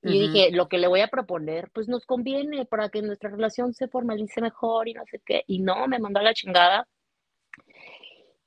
[0.06, 3.74] Y dije, lo que le voy a proponer, pues nos conviene para que nuestra relación
[3.74, 5.44] se formalice mejor y no sé qué.
[5.48, 6.88] Y no, me mandó a la chingada.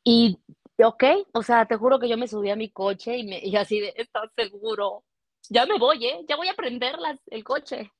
[0.04, 0.38] Y,
[0.78, 3.56] ok, o sea, te juro que yo me subí a mi coche y, me, y
[3.56, 5.04] así de, ¿estás seguro?
[5.50, 6.24] ya me voy, ¿eh?
[6.28, 6.96] Ya voy a prender
[7.26, 7.90] el coche.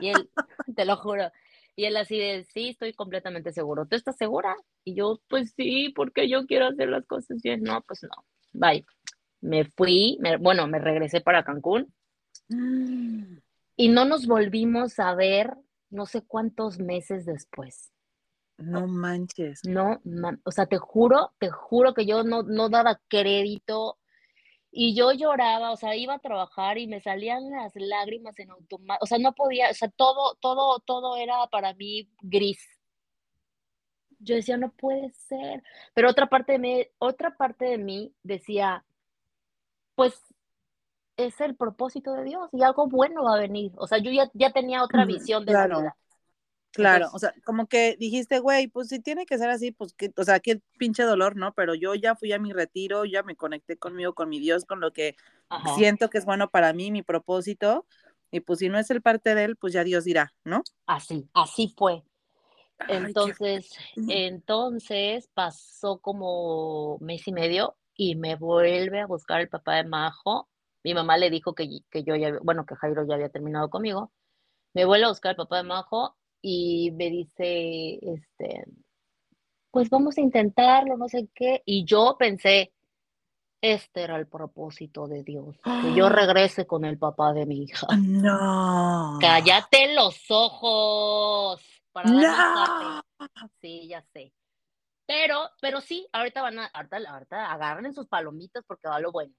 [0.00, 0.30] Y él,
[0.76, 1.30] te lo juro.
[1.76, 3.86] Y él así de, sí, estoy completamente seguro.
[3.86, 4.56] ¿Tú estás segura?
[4.84, 7.62] Y yo, pues sí, porque yo quiero hacer las cosas bien.
[7.62, 8.24] No, pues no.
[8.52, 8.84] Bye.
[9.40, 11.92] Me fui, bueno, me regresé para Cancún.
[12.48, 15.56] Y no nos volvimos a ver
[15.90, 17.92] no sé cuántos meses después.
[18.58, 19.64] No manches.
[19.64, 20.00] No,
[20.44, 23.98] o sea, te juro, te juro que yo no, no daba crédito
[24.70, 29.02] y yo lloraba, o sea, iba a trabajar y me salían las lágrimas en automático,
[29.02, 32.60] o sea, no podía, o sea, todo, todo, todo era para mí gris.
[34.18, 35.62] Yo decía, no puede ser.
[35.94, 38.84] Pero otra parte de mí, otra parte de mí decía,
[39.94, 40.22] pues
[41.26, 43.72] es el propósito de Dios y algo bueno va a venir.
[43.76, 45.96] O sea, yo ya, ya tenía otra visión de la vida.
[46.72, 50.12] Claro, o sea, como que dijiste, güey, pues si tiene que ser así, pues que,
[50.16, 51.52] o sea, qué pinche dolor, ¿no?
[51.52, 54.80] Pero yo ya fui a mi retiro, ya me conecté conmigo, con mi Dios, con
[54.80, 55.16] lo que
[55.74, 57.86] siento que es bueno para mí, mi propósito,
[58.30, 60.62] y pues si no es el parte de él, pues ya Dios dirá, ¿no?
[60.86, 62.04] Así, así fue.
[62.88, 69.84] Entonces, entonces pasó como mes y medio y me vuelve a buscar el papá de
[69.84, 70.48] Majo.
[70.82, 74.12] Mi mamá le dijo que, que yo ya, bueno, que Jairo ya había terminado conmigo.
[74.72, 78.64] Me vuelve a buscar el papá de Majo y me dice, este,
[79.70, 81.62] pues vamos a intentarlo, no sé qué.
[81.64, 82.72] Y yo pensé,
[83.60, 87.86] este era el propósito de Dios, que yo regrese con el papá de mi hija.
[87.98, 89.18] No.
[89.20, 91.62] Cállate los ojos.
[91.92, 93.02] Para no.
[93.60, 94.32] Sí, ya sé.
[95.06, 99.34] Pero, pero sí, ahorita van a, ahorita, ahorita agarren sus palomitas porque va lo bueno.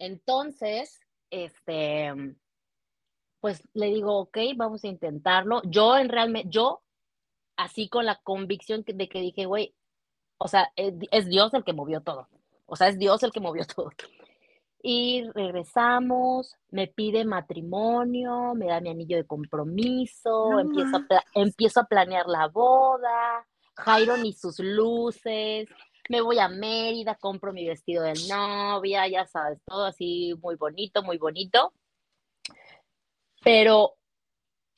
[0.00, 0.98] Entonces,
[1.30, 2.12] este,
[3.40, 5.60] pues le digo, ok, vamos a intentarlo.
[5.64, 6.82] Yo en realmente, yo
[7.56, 9.74] así con la convicción de que dije, güey,
[10.38, 12.28] o sea, es, Dios el que movió todo.
[12.64, 13.90] O sea, es Dios el que movió todo.
[14.82, 21.84] Y regresamos, me pide matrimonio, me da mi anillo de compromiso, empiezo, a empiezo a
[21.84, 23.46] planear la boda,
[23.76, 25.68] Jairo ni sus luces,
[26.10, 31.04] me voy a Mérida, compro mi vestido de novia, ya sabes, todo así muy bonito,
[31.04, 31.72] muy bonito.
[33.44, 33.94] Pero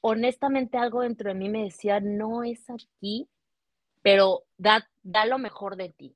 [0.02, 3.30] honestamente algo dentro de mí me decía, no es aquí,
[4.02, 6.14] pero da, da lo mejor de ti.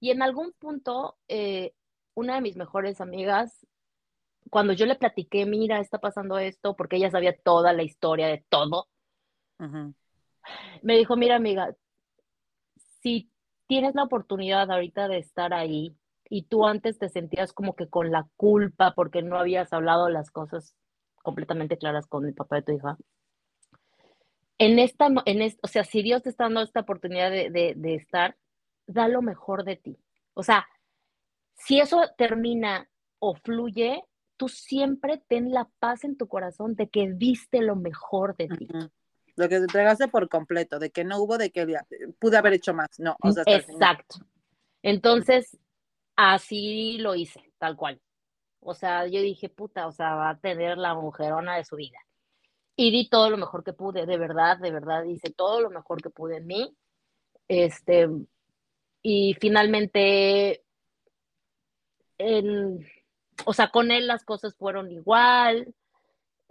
[0.00, 1.72] Y en algún punto, eh,
[2.12, 3.66] una de mis mejores amigas,
[4.50, 8.44] cuando yo le platiqué, mira, está pasando esto, porque ella sabía toda la historia de
[8.50, 8.86] todo,
[10.82, 11.74] me dijo, mira, amiga,
[13.00, 13.31] si
[13.72, 15.96] tienes la oportunidad ahorita de estar ahí
[16.28, 20.30] y tú antes te sentías como que con la culpa porque no habías hablado las
[20.30, 20.76] cosas
[21.22, 22.98] completamente claras con el papá de tu hija.
[24.58, 28.36] En esta, en o sea, si Dios te está dando esta oportunidad de, de, estar,
[28.86, 29.96] da lo mejor de ti.
[30.34, 30.68] O sea,
[31.54, 34.04] si eso termina o fluye,
[34.36, 38.68] tú siempre ten la paz en tu corazón de que viste lo mejor de ti.
[39.36, 41.66] Lo que te entregaste por completo, de que no hubo de que
[42.18, 43.16] pude haber hecho más, no.
[43.46, 44.16] Exacto.
[44.82, 45.56] Entonces,
[46.16, 48.00] así lo hice, tal cual.
[48.60, 51.98] O sea, yo dije, puta, o sea, va a tener la mujerona de su vida.
[52.76, 56.02] Y di todo lo mejor que pude, de verdad, de verdad, hice todo lo mejor
[56.02, 56.76] que pude en mí.
[57.48, 58.08] Este,
[59.02, 60.62] y finalmente,
[63.44, 65.74] o sea, con él las cosas fueron igual.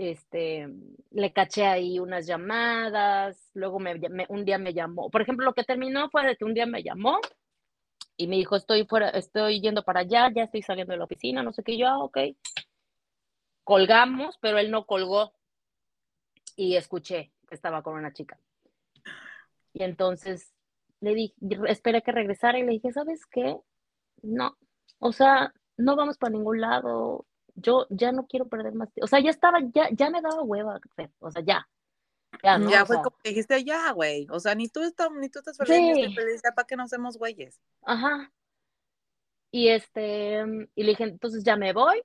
[0.02, 0.68] Este,
[1.12, 3.93] le caché ahí unas llamadas, luego me,
[4.30, 5.12] un día me llamó.
[5.12, 7.20] Por ejemplo, lo que terminó fue de que un día me llamó
[8.18, 11.43] y me dijo, estoy fuera, estoy yendo para allá, ya estoy saliendo de la oficina,
[11.43, 12.18] no sé qué, yo, ah, ok.
[13.64, 15.34] Colgamos, pero él no colgó
[16.56, 18.39] y escuché que estaba con una chica.
[19.72, 20.52] Y entonces
[20.99, 21.36] le dije,
[21.68, 23.56] esperé que regresara y le dije, ¿sabes qué?
[24.24, 24.58] No,
[24.97, 27.28] o sea, no vamos para ningún lado.
[27.56, 29.06] Yo ya no quiero perder más tiempo.
[29.06, 30.80] O sea, ya estaba, ya, ya me daba hueva,
[31.20, 31.68] o sea, ya.
[32.43, 34.26] Ya, fue como que dijiste, ya, güey.
[34.32, 37.60] O sea, ni tú, estás, ni tú estás feliz, ya para que no hacemos güeyes.
[37.84, 38.32] Ajá.
[39.52, 40.43] Y este,
[40.76, 42.02] y le dije, entonces ya me voy,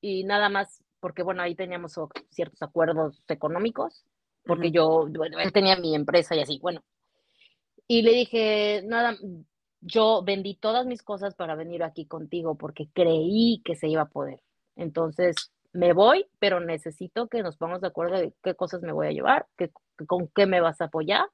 [0.00, 1.94] y nada más, porque bueno, ahí teníamos
[2.30, 4.04] ciertos acuerdos económicos,
[4.44, 6.82] porque yo, bueno, él tenía mi empresa y así, bueno.
[7.86, 9.16] Y le dije, nada,
[9.80, 14.08] yo vendí todas mis cosas para venir aquí contigo porque creí que se iba a
[14.08, 14.40] poder.
[14.80, 19.08] Entonces, me voy, pero necesito que nos pongamos de acuerdo de qué cosas me voy
[19.08, 19.70] a llevar, que,
[20.06, 21.26] con qué me vas a apoyar,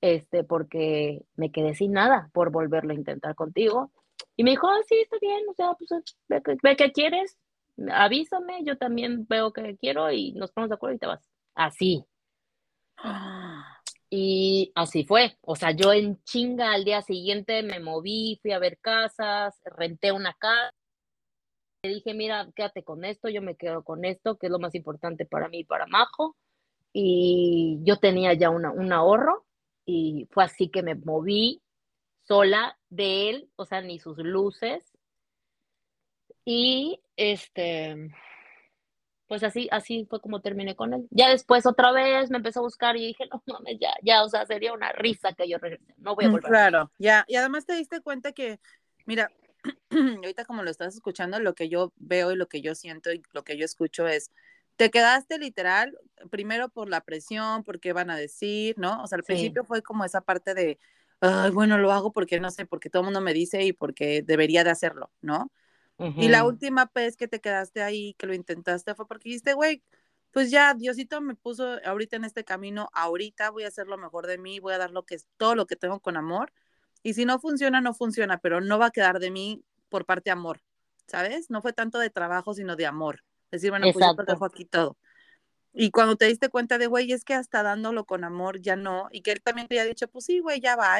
[0.00, 3.92] este, porque me quedé sin nada por volverlo a intentar contigo.
[4.36, 5.90] Y me dijo, ah, sí, está bien, o sea, pues
[6.28, 7.38] ve, ve qué quieres,
[7.92, 11.28] avísame, yo también veo que quiero y nos ponemos de acuerdo y te vas.
[11.54, 12.06] Así.
[14.08, 15.36] Y así fue.
[15.42, 20.12] O sea, yo en chinga al día siguiente me moví, fui a ver casas, renté
[20.12, 20.72] una casa
[21.82, 24.74] le dije, mira, quédate con esto, yo me quedo con esto, que es lo más
[24.76, 26.36] importante para mí y para Majo.
[26.92, 29.46] y yo tenía ya un ahorro
[29.84, 31.62] y fue así que me moví
[32.22, 34.84] sola de él, o sea, ni sus luces.
[36.44, 38.10] Y este,
[39.26, 41.08] pues así, así fue como terminé con él.
[41.10, 44.28] Ya después otra vez me empezó a buscar y dije, no mames, ya, ya, o
[44.28, 46.50] sea, sería una risa que yo regrese, no voy a mm, volver.
[46.50, 48.60] Claro, ya, y además te diste cuenta que,
[49.04, 49.32] mira,
[49.90, 53.22] ahorita como lo estás escuchando, lo que yo veo y lo que yo siento y
[53.32, 54.30] lo que yo escucho es,
[54.76, 55.98] te quedaste literal,
[56.30, 59.02] primero por la presión, por qué van a decir, ¿no?
[59.02, 60.78] O sea, al principio fue como esa parte de,
[61.24, 64.22] Ay, bueno, lo hago porque no sé, porque todo el mundo me dice y porque
[64.22, 65.52] debería de hacerlo, ¿no?
[66.16, 69.84] Y la última vez que te quedaste ahí, que lo intentaste, fue porque dijiste, güey,
[70.32, 74.26] pues ya Diosito me puso ahorita en este camino, ahorita voy a hacer lo mejor
[74.26, 76.52] de mí, voy a dar lo que es todo lo que tengo con amor.
[77.02, 80.30] Y si no funciona, no funciona, pero no va a quedar de mí por parte
[80.30, 80.60] de amor,
[81.06, 81.50] ¿sabes?
[81.50, 83.22] No fue tanto de trabajo, sino de amor.
[83.50, 84.96] Decir, bueno, pues yo te dejo aquí todo.
[85.74, 89.08] Y cuando te diste cuenta de, güey, es que hasta dándolo con amor ya no,
[89.10, 90.98] y que él también te había dicho, pues sí, güey, ya va,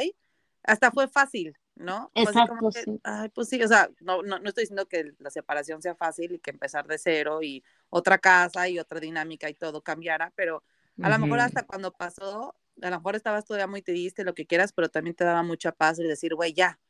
[0.64, 2.10] hasta fue fácil, ¿no?
[2.14, 3.00] Exacto, sí.
[3.02, 6.32] Ay, pues sí, o sea, no, no, no, estoy diciendo que la separación sea fácil
[6.32, 10.62] y que empezar de cero y otra casa y otra dinámica y todo cambiara, pero
[11.02, 14.46] a lo mejor hasta cuando pasó, a lo mejor estabas todavía muy triste, lo que
[14.46, 16.80] quieras, pero también te daba mucha paz y decir, güey, ya,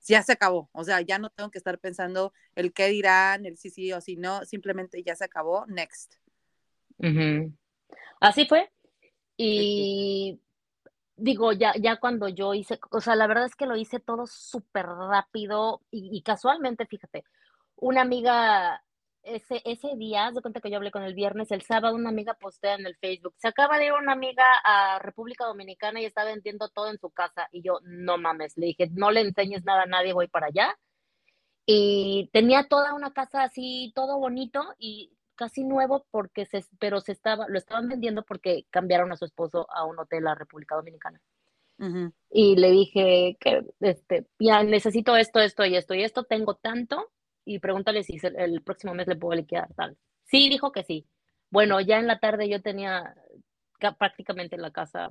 [0.00, 3.56] ya se acabó, o sea, ya no tengo que estar pensando el qué dirán, el
[3.56, 6.14] sí, sí o sí no, simplemente ya se acabó, next.
[8.20, 8.70] Así fue.
[9.36, 10.40] Y
[11.16, 14.26] digo, ya, ya cuando yo hice, o sea, la verdad es que lo hice todo
[14.26, 17.24] súper rápido y, casualmente, fíjate,
[17.76, 18.82] una amiga,
[19.22, 22.34] ese, ese día, de cuenta que yo hablé con el viernes, el sábado una amiga
[22.34, 26.24] postea en el Facebook, se acaba de ir una amiga a República Dominicana y está
[26.24, 29.82] vendiendo todo en su casa y yo, no mames, le dije, no le enseñes nada
[29.82, 30.78] a nadie, voy para allá.
[31.66, 37.12] Y tenía toda una casa así, todo bonito y casi nuevo porque se, pero se
[37.12, 41.20] estaba, lo estaban vendiendo porque cambiaron a su esposo a un hotel a República Dominicana.
[42.30, 47.12] Y le dije que este, ya necesito esto, esto y esto y esto, tengo tanto
[47.48, 49.96] y pregúntale si el, próximo mes le puedo liquidar tal.
[50.24, 51.06] Sí, dijo que sí.
[51.50, 53.14] Bueno, ya en la tarde yo tenía
[53.98, 55.10] prácticamente la casa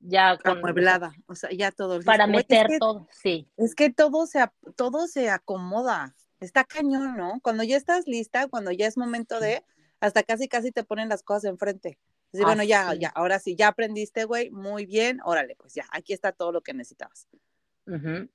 [0.00, 2.00] ya con, amueblada, o sea, ya todo.
[2.02, 3.48] Para meter todo, sí.
[3.56, 4.44] Es que todo se,
[4.76, 6.14] todo se acomoda.
[6.40, 7.40] Está cañón, ¿no?
[7.42, 9.64] Cuando ya estás lista, cuando ya es momento de,
[10.00, 11.98] hasta casi casi te ponen las cosas enfrente.
[12.32, 16.12] Así, bueno, ya, ya, ahora sí, ya aprendiste, güey, muy bien, órale, pues ya, aquí
[16.12, 17.28] está todo lo que necesitabas.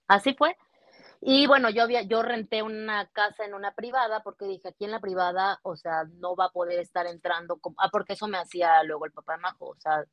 [0.07, 0.55] Así fue.
[1.25, 4.91] Y bueno, yo había, yo renté una casa en una privada porque dije, aquí en
[4.91, 8.83] la privada, o sea, no va a poder estar entrando, ah, porque eso me hacía
[8.83, 10.03] luego el papá de Majo, o sea,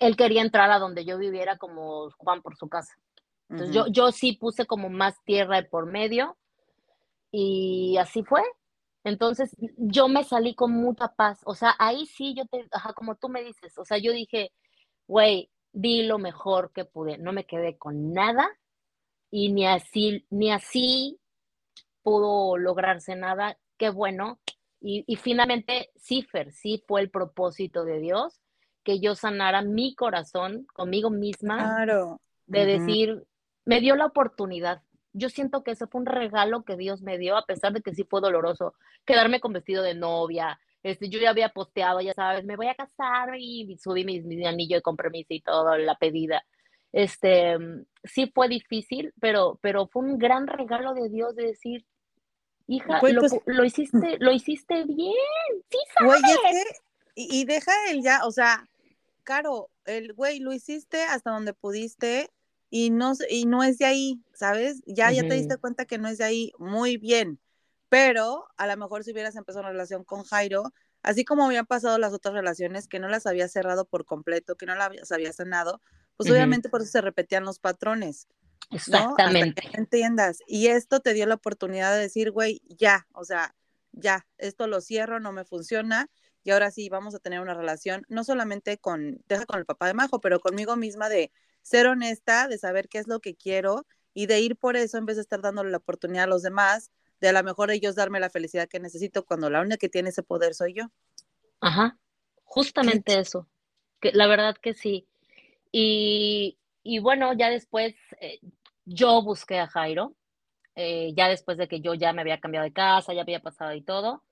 [0.00, 2.92] él quería entrar a donde yo viviera como Juan por su casa.
[3.48, 6.36] Entonces yo, yo sí puse como más tierra de por medio
[7.30, 8.42] y así fue.
[9.04, 11.40] Entonces yo me salí con mucha paz.
[11.44, 14.52] O sea, ahí sí yo te, ajá, como tú me dices, o sea, yo dije,
[15.06, 17.16] güey, di lo mejor que pude.
[17.16, 18.50] No me quedé con nada
[19.36, 21.18] y ni así, ni así
[22.02, 23.58] pudo lograrse nada.
[23.76, 24.38] Qué bueno.
[24.80, 28.40] Y, y finalmente, sí, sí fue el propósito de Dios
[28.84, 31.56] que yo sanara mi corazón conmigo misma.
[31.56, 32.20] Claro.
[32.46, 33.24] De decir,
[33.64, 34.82] me dio la oportunidad
[35.14, 37.94] yo siento que ese fue un regalo que Dios me dio, a pesar de que
[37.94, 38.74] sí fue doloroso,
[39.06, 40.60] quedarme con vestido de novia.
[40.82, 44.76] Este, yo ya había posteado, ya sabes, me voy a casar y subí mi, anillo
[44.76, 46.44] de compromiso y todo, la pedida.
[46.94, 47.56] Este,
[48.04, 51.84] sí fue difícil, pero, pero fue un gran regalo de Dios de decir,
[52.68, 55.12] hija, lo, pues lo, hiciste, lo hiciste bien,
[55.68, 56.22] sí sabes.
[57.16, 58.68] y, deja el ya, o sea,
[59.24, 62.30] Caro, el güey, lo hiciste hasta donde pudiste,
[62.70, 64.80] y no, y no es de ahí, ¿sabes?
[64.86, 67.40] Ya, ya te diste cuenta que no es de ahí, muy bien,
[67.88, 70.72] pero a lo mejor si hubieras empezado una relación con Jairo,
[71.02, 74.66] así como habían pasado las otras relaciones, que no las había cerrado por completo, que
[74.66, 75.80] no las había sanado,
[76.16, 78.28] pues obviamente por eso se repetían los patrones.
[78.70, 79.62] Exactamente.
[79.72, 79.78] ¿no?
[79.78, 80.38] entiendas.
[80.46, 83.54] Y esto te dio la oportunidad de decir, güey, ya, o sea,
[83.92, 86.08] ya, esto lo cierro, no me funciona.
[86.42, 89.86] Y ahora sí, vamos a tener una relación, no solamente con, deja con el papá
[89.86, 91.30] de Majo, pero conmigo misma de,
[91.64, 95.06] ser honesta, de saber qué es lo que quiero y de ir por eso en
[95.06, 98.20] vez de estar dándole la oportunidad a los demás, de a lo mejor ellos darme
[98.20, 100.84] la felicidad que necesito cuando la única que tiene ese poder soy yo.
[101.60, 101.98] Ajá,
[102.44, 103.48] justamente eso,
[104.00, 105.08] que la verdad que sí.
[105.76, 108.38] Y, bueno, ya después eh,
[108.84, 110.14] yo busqué a Jairo,
[110.76, 113.74] eh, ya después de que yo ya me había cambiado de casa, ya había pasado
[113.74, 114.22] y todo.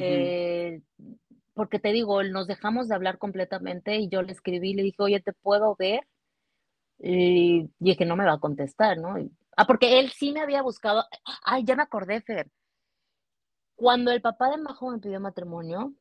[0.00, 0.82] Eh,
[1.54, 5.20] porque te digo, nos dejamos de hablar completamente y yo le escribí, le dije, oye,
[5.20, 6.00] ¿te puedo ver?
[6.98, 9.14] Y dije, no me va a contestar, ¿no?
[9.56, 11.04] ah, porque él sí me había buscado.
[11.44, 12.50] Ay, ya me acordé, Fer.
[13.76, 15.94] Cuando el papá de Majo me pidió matrimonio,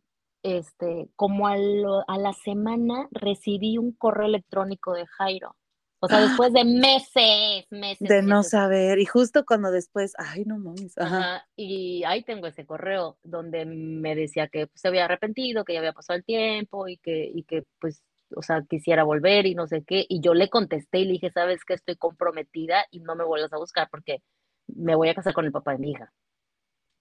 [0.45, 5.55] este, como a, a la semana recibí un correo electrónico de Jairo.
[5.99, 8.07] O sea, después de meses, meses.
[8.07, 8.99] De no saber.
[8.99, 10.95] Y justo cuando después, ay, no mames.
[10.99, 11.47] Ajá.
[11.55, 15.79] Y ahí tengo ese correo donde me decía que pues, se había arrepentido, que ya
[15.79, 18.03] había pasado el tiempo y que, y que pues,
[18.35, 20.05] o sea, quisiera volver y no sé qué.
[20.07, 23.53] Y yo le contesté y le dije, sabes que estoy comprometida y no me vuelvas
[23.53, 24.21] a buscar porque
[24.67, 26.13] me voy a casar con el papá de mi hija.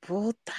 [0.00, 0.54] Puta.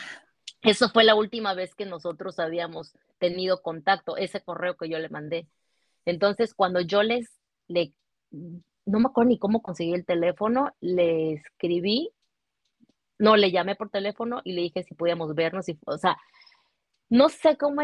[0.66, 5.09] Eso fue la última vez que nosotros habíamos tenido contacto, ese correo que yo le
[5.09, 5.47] mandé.
[6.05, 7.30] Entonces, cuando yo les
[7.68, 7.93] le
[8.86, 12.11] no me acuerdo ni cómo conseguí el teléfono, le escribí,
[13.18, 16.18] no, le llamé por teléfono y le dije si podíamos vernos, y, o sea,
[17.09, 17.82] no sé cómo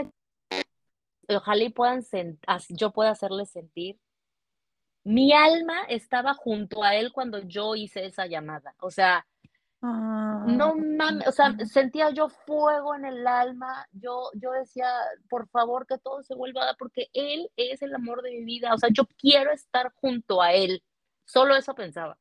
[1.27, 2.03] ojalá y puedan,
[2.69, 3.97] yo pueda hacerle sentir,
[5.03, 9.25] mi alma estaba junto a él cuando yo hice esa llamada, o sea,
[9.81, 14.87] no mames, o sea, sentía yo fuego en el alma, yo, yo decía,
[15.27, 18.43] por favor que todo se vuelva a dar, porque él es el amor de mi
[18.43, 20.83] vida, o sea, yo quiero estar junto a él,
[21.25, 22.17] solo eso pensaba.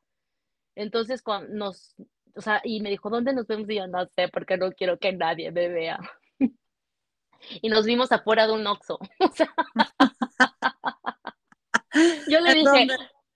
[0.74, 1.94] Entonces, cuando nos,
[2.34, 3.68] o sea, y me dijo, ¿dónde nos vemos?
[3.68, 5.98] Y yo no sé, porque no quiero que nadie me vea.
[7.60, 9.52] y nos vimos afuera de un Oxxo, o sea,
[12.26, 12.86] yo le dije,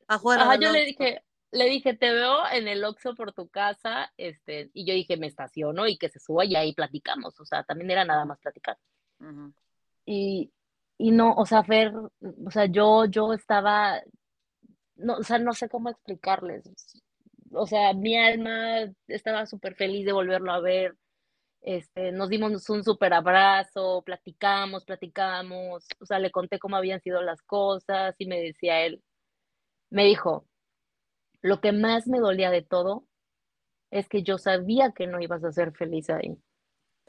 [0.09, 1.23] afuera yo le dije,
[1.55, 5.29] le dije, te veo en el Oxxo por tu casa, este, y yo dije, me
[5.29, 8.77] estaciono y que se suba y ahí platicamos, o sea, también era nada más platicar.
[10.05, 10.53] y,
[10.99, 14.03] y, no, o sea, Fer, o sea, yo, yo estaba,
[14.97, 16.65] no, o sea, no sé cómo explicarles,
[17.53, 20.97] o sea, mi alma estaba súper feliz de volverlo a ver,
[21.63, 27.23] este, nos dimos un súper abrazo, platicamos, platicamos, o sea, le conté cómo habían sido
[27.23, 29.03] las cosas y me decía él,
[29.91, 30.47] me dijo,
[31.45, 33.05] lo que más me dolía de todo
[33.91, 36.39] es que yo sabía que no ibas a ser feliz ahí.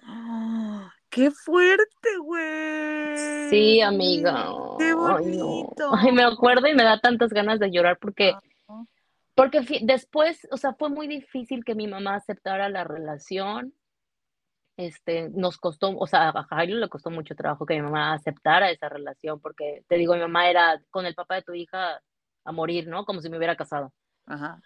[0.04, 0.92] ¡Ah!
[1.10, 3.50] ¡Qué fuerte, güey!
[3.50, 4.50] Sí, amiga.
[4.78, 5.90] ¡Qué bonito!
[5.94, 8.34] Ay, me acuerdo y me da tantas ganas de llorar porque,
[9.36, 13.74] porque después, o sea, fue muy difícil que mi mamá aceptara la relación.
[14.76, 18.70] Este, nos costó, o sea, a Jairo le costó mucho trabajo que mi mamá aceptara
[18.70, 22.02] esa relación, porque te digo, mi mamá era con el papá de tu hija
[22.44, 23.06] a morir, ¿no?
[23.06, 23.94] Como si me hubiera casado.
[24.26, 24.62] Ajá.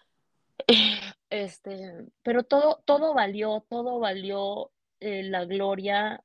[1.32, 6.24] Este, pero todo, todo valió, todo valió eh, la gloria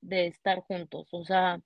[0.00, 1.60] de estar juntos, o sea.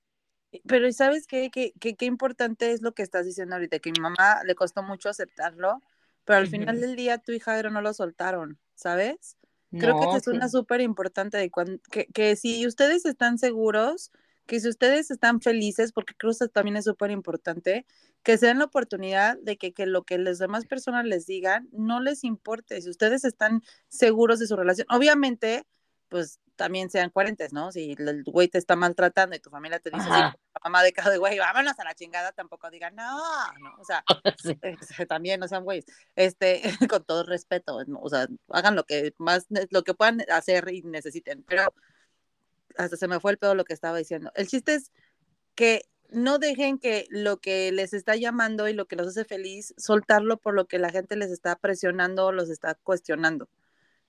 [0.67, 1.51] Pero ¿sabes qué?
[1.53, 2.05] Qué, qué?
[2.05, 5.81] importante es lo que estás diciendo ahorita, que mi mamá le costó mucho aceptarlo,
[6.25, 9.37] pero al final del día tu hija no lo soltaron, ¿sabes?
[9.71, 11.49] Creo que es una súper importante de
[11.93, 14.11] que, que si ustedes están seguros,
[14.51, 17.87] que si ustedes están felices, porque creo que también es súper importante,
[18.25, 21.69] que se den la oportunidad de que, que, lo que las demás personas les digan
[21.71, 22.83] no les importe.
[22.83, 25.69] Si ustedes están seguros de su relación, obviamente,
[26.09, 27.71] pues también sean coherentes, ¿no?
[27.71, 31.17] Si el güey te está maltratando y tu familia te dice, sí, mamá de cada
[31.17, 33.21] güey, vámonos a la chingada, tampoco digan, no,
[33.61, 34.03] no, o sea,
[35.09, 35.87] también no sean güeyes,
[36.17, 40.83] este, con todo respeto, o sea, hagan lo que más, lo que puedan hacer y
[40.83, 41.73] necesiten, pero
[42.77, 44.31] hasta se me fue el pedo lo que estaba diciendo.
[44.35, 44.93] El chiste es
[45.55, 49.75] que no dejen que lo que les está llamando y lo que los hace feliz,
[49.77, 53.49] soltarlo por lo que la gente les está presionando o los está cuestionando.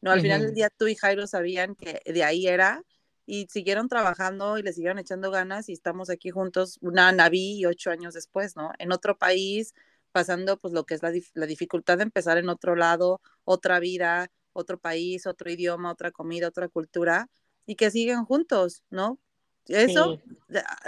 [0.01, 2.83] No, al final del día tú y Jairo sabían que de ahí era
[3.27, 7.65] y siguieron trabajando y le siguieron echando ganas y estamos aquí juntos, una Naví y
[7.65, 8.71] ocho años después, ¿no?
[8.79, 9.75] En otro país,
[10.11, 14.31] pasando pues lo que es la, la dificultad de empezar en otro lado, otra vida,
[14.53, 17.29] otro país, otro idioma, otra comida, otra cultura
[17.65, 19.19] y que siguen juntos, ¿no?
[19.67, 20.19] Eso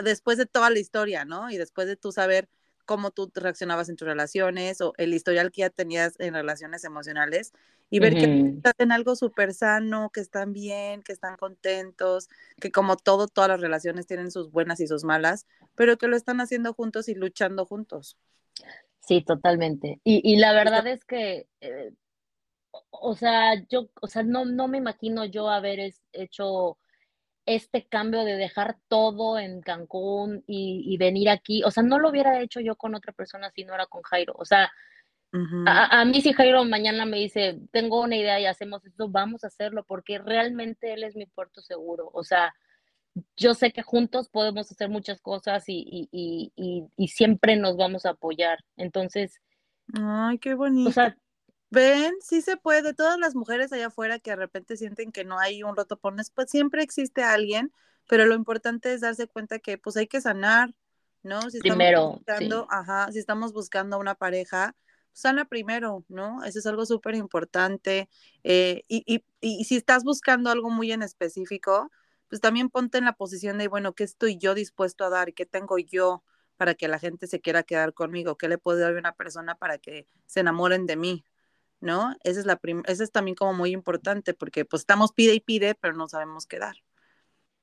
[0.04, 1.50] después de toda la historia, ¿no?
[1.50, 2.50] Y después de tú saber
[2.86, 7.54] cómo tú reaccionabas en tus relaciones o el historial que ya tenías en relaciones emocionales
[7.90, 12.28] y ver que están en algo súper sano, que están bien, que están contentos,
[12.60, 15.46] que como todo, todas las relaciones tienen sus buenas y sus malas,
[15.76, 18.18] pero que lo están haciendo juntos y luchando juntos.
[19.00, 20.00] Sí, totalmente.
[20.04, 21.92] Y, la verdad es que, eh,
[22.90, 26.78] o sea, yo, o sea, no, no me imagino yo haber hecho
[27.46, 32.40] este cambio de dejar todo en Cancún y, venir aquí, o sea, no lo hubiera
[32.42, 34.72] hecho yo con otra persona si no era con Jairo, o sea,
[35.66, 39.48] a, mí si Jairo mañana me dice, tengo una idea y hacemos esto, vamos a
[39.48, 42.54] hacerlo porque realmente él es mi puerto seguro, o sea,
[43.36, 48.60] yo sé que juntos podemos hacer muchas cosas y, y siempre nos vamos a apoyar,
[48.78, 49.42] entonces...
[49.94, 50.90] Ay, qué bonito.
[50.90, 51.18] O sea,
[51.74, 52.94] Ven, sí se puede.
[52.94, 56.52] Todas las mujeres allá afuera que de repente sienten que no hay un rotopones, pues
[56.52, 57.72] siempre existe alguien,
[58.08, 60.76] pero lo importante es darse cuenta que pues hay que sanar,
[61.24, 61.50] ¿no?
[61.50, 64.76] Si primero, buscando, ajá, si estamos buscando una pareja,
[65.14, 66.44] sana primero, ¿no?
[66.44, 68.08] Eso es algo súper importante.
[68.44, 71.90] Eh, y, y, y si estás buscando algo muy en específico,
[72.28, 75.48] pues también ponte en la posición de, bueno, ¿qué estoy yo dispuesto a dar qué
[75.48, 76.24] tengo yo
[76.56, 78.38] para que la gente se quiera quedar conmigo?
[78.38, 81.26] ¿Qué le puedo dar a una persona para que se enamoren de mí?
[81.84, 82.16] ¿No?
[82.24, 85.76] Esa es, la esa es también como muy importante porque pues estamos pide y pide,
[85.76, 86.78] pero no sabemos qué dar.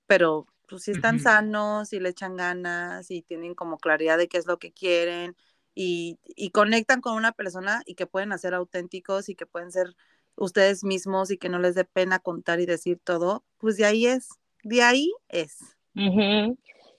[0.07, 4.37] Pero pues si están sanos y le echan ganas y tienen como claridad de qué
[4.37, 5.37] es lo que quieren
[5.75, 9.97] y, y conectan con una persona y que pueden hacer auténticos y que pueden ser
[10.37, 14.07] ustedes mismos y que no les dé pena contar y decir todo, pues de ahí
[14.07, 14.29] es,
[14.63, 15.57] de ahí es.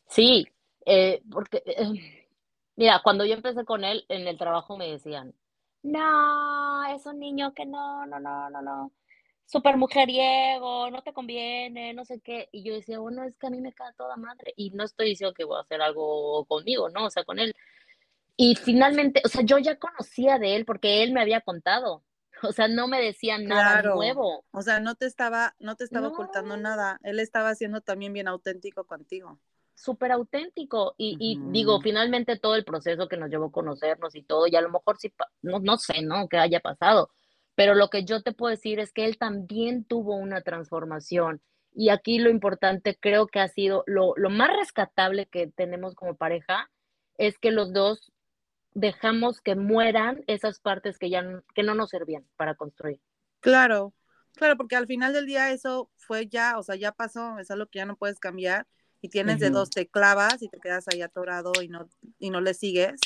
[0.08, 0.48] Sí,
[0.88, 2.34] eh, porque, eh,
[2.76, 5.36] mira, cuando yo empecé con él en el trabajo me decían,
[5.84, 8.92] no, es un niño que no, no, no, no, no,
[9.52, 12.48] súper mujeriego, no te conviene, no sé qué.
[12.54, 14.54] Y yo decía, bueno, es que a mí me cae toda madre.
[14.56, 17.06] Y no estoy diciendo que voy a hacer algo conmigo, ¿no?
[17.06, 17.54] O sea, con él.
[18.38, 22.04] Y finalmente, o sea, yo ya conocía de él porque él me había contado.
[22.44, 24.46] O sea, no me decían nada nuevo.
[24.50, 27.00] O sea, no te estaba, no te estaba ocultando nada.
[27.04, 29.40] Él estaba siendo también bien auténtico contigo.
[29.76, 30.96] Súper auténtico.
[30.98, 34.56] Y, y, digo, finalmente todo el proceso que nos llevó a conocernos y todo, y
[34.56, 36.28] a lo mejor sí, no, no sé, ¿no?
[36.28, 37.10] Que haya pasado.
[37.56, 41.42] Pero lo que yo te puedo decir es que él también tuvo una transformación.
[41.74, 46.16] Y aquí lo importante creo que ha sido lo, lo más rescatable que tenemos como
[46.16, 46.70] pareja
[47.18, 48.12] es que los dos
[48.74, 51.24] dejamos que mueran esas partes que ya
[51.54, 53.00] que no nos servían para construir.
[53.40, 53.94] Claro,
[54.34, 57.68] claro, porque al final del día eso fue ya, o sea, ya pasó, es algo
[57.68, 58.68] que ya no puedes cambiar
[59.02, 61.88] y tienes de dos, te clavas y te quedas ahí atorado y no,
[62.20, 63.00] y no le sigues,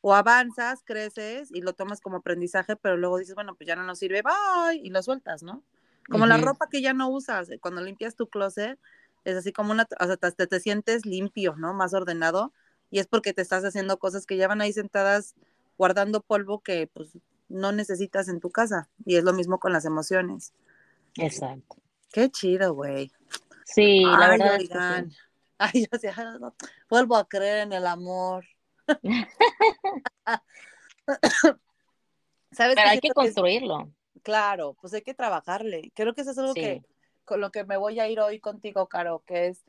[0.00, 3.84] o avanzas, creces y lo tomas como aprendizaje, pero luego dices, bueno, pues ya no
[3.84, 5.62] nos sirve, bye, y lo sueltas, ¿no?
[6.08, 8.78] Como la ropa que ya no usas, eh, cuando limpias tu closet,
[9.24, 11.74] es así como una, o sea, te, te sientes limpio, ¿no?
[11.74, 12.52] Más ordenado,
[12.90, 15.34] y es porque te estás haciendo cosas que ya van ahí sentadas
[15.78, 17.16] guardando polvo que pues
[17.48, 18.88] no necesitas en tu casa.
[19.04, 20.52] Y es lo mismo con las emociones.
[21.16, 21.76] Exacto.
[22.12, 23.10] Qué chido, güey.
[23.64, 24.60] Sí, la verdad.
[24.60, 25.16] Es que
[25.60, 26.14] Ay, yo decía,
[26.88, 28.46] vuelvo a creer en el amor.
[32.50, 33.92] ¿Sabes Pero hay que construirlo.
[34.22, 35.92] claro, pues hay que trabajarle.
[35.94, 36.82] Creo que eso es algo que
[37.26, 39.62] con lo que me voy a ir hoy contigo, Caro, que es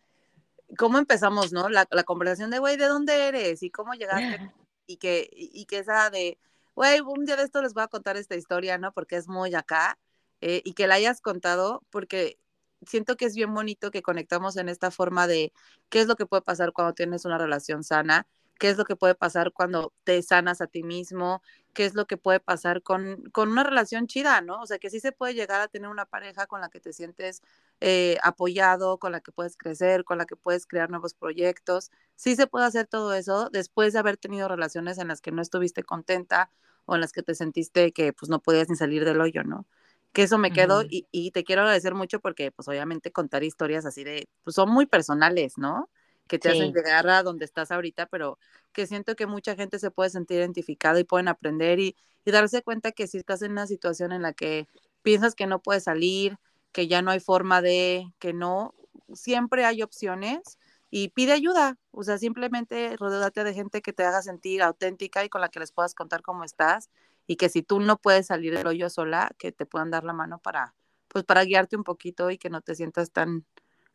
[0.77, 1.67] cómo empezamos, ¿no?
[1.67, 3.61] La, la conversación de, güey, ¿de dónde eres?
[3.61, 4.39] Y cómo llegaste.
[4.87, 6.37] Y que, y que esa de,
[6.75, 8.91] güey, un día de esto les voy a contar esta historia, ¿no?
[8.91, 9.97] Porque es muy acá.
[10.41, 12.37] Eh, y que la hayas contado, porque
[12.85, 15.53] siento que es bien bonito que conectamos en esta forma de
[15.89, 18.27] qué es lo que puede pasar cuando tienes una relación sana
[18.61, 21.41] qué es lo que puede pasar cuando te sanas a ti mismo,
[21.73, 24.61] qué es lo que puede pasar con, con una relación chida, ¿no?
[24.61, 26.93] O sea, que sí se puede llegar a tener una pareja con la que te
[26.93, 27.41] sientes
[27.79, 31.89] eh, apoyado, con la que puedes crecer, con la que puedes crear nuevos proyectos.
[32.15, 35.41] Sí se puede hacer todo eso después de haber tenido relaciones en las que no
[35.41, 36.51] estuviste contenta
[36.85, 39.65] o en las que te sentiste que pues no podías ni salir del hoyo, ¿no?
[40.13, 43.85] Que eso me quedó y, y, te quiero agradecer mucho porque pues obviamente contar historias
[43.85, 45.89] así de, pues son muy personales, ¿no?
[46.31, 48.39] que te hacen llegar a donde estás ahorita, pero
[48.71, 52.93] que siento que mucha gente se puede sentir identificada y pueden aprender y, darse cuenta
[52.93, 54.67] que si estás en una situación en la que
[55.01, 56.37] piensas que no puedes salir,
[56.71, 58.73] que ya no hay forma de, que no,
[59.13, 60.59] siempre hay opciones
[60.89, 65.29] y pide ayuda, o sea, simplemente rodeate de gente que te haga sentir auténtica y
[65.29, 66.89] con la que les puedas contar cómo estás
[67.27, 70.13] y que si tú no puedes salir del hoyo sola, que te puedan dar la
[70.13, 70.75] mano para,
[71.07, 73.45] pues para guiarte un poquito y que no te sientas tan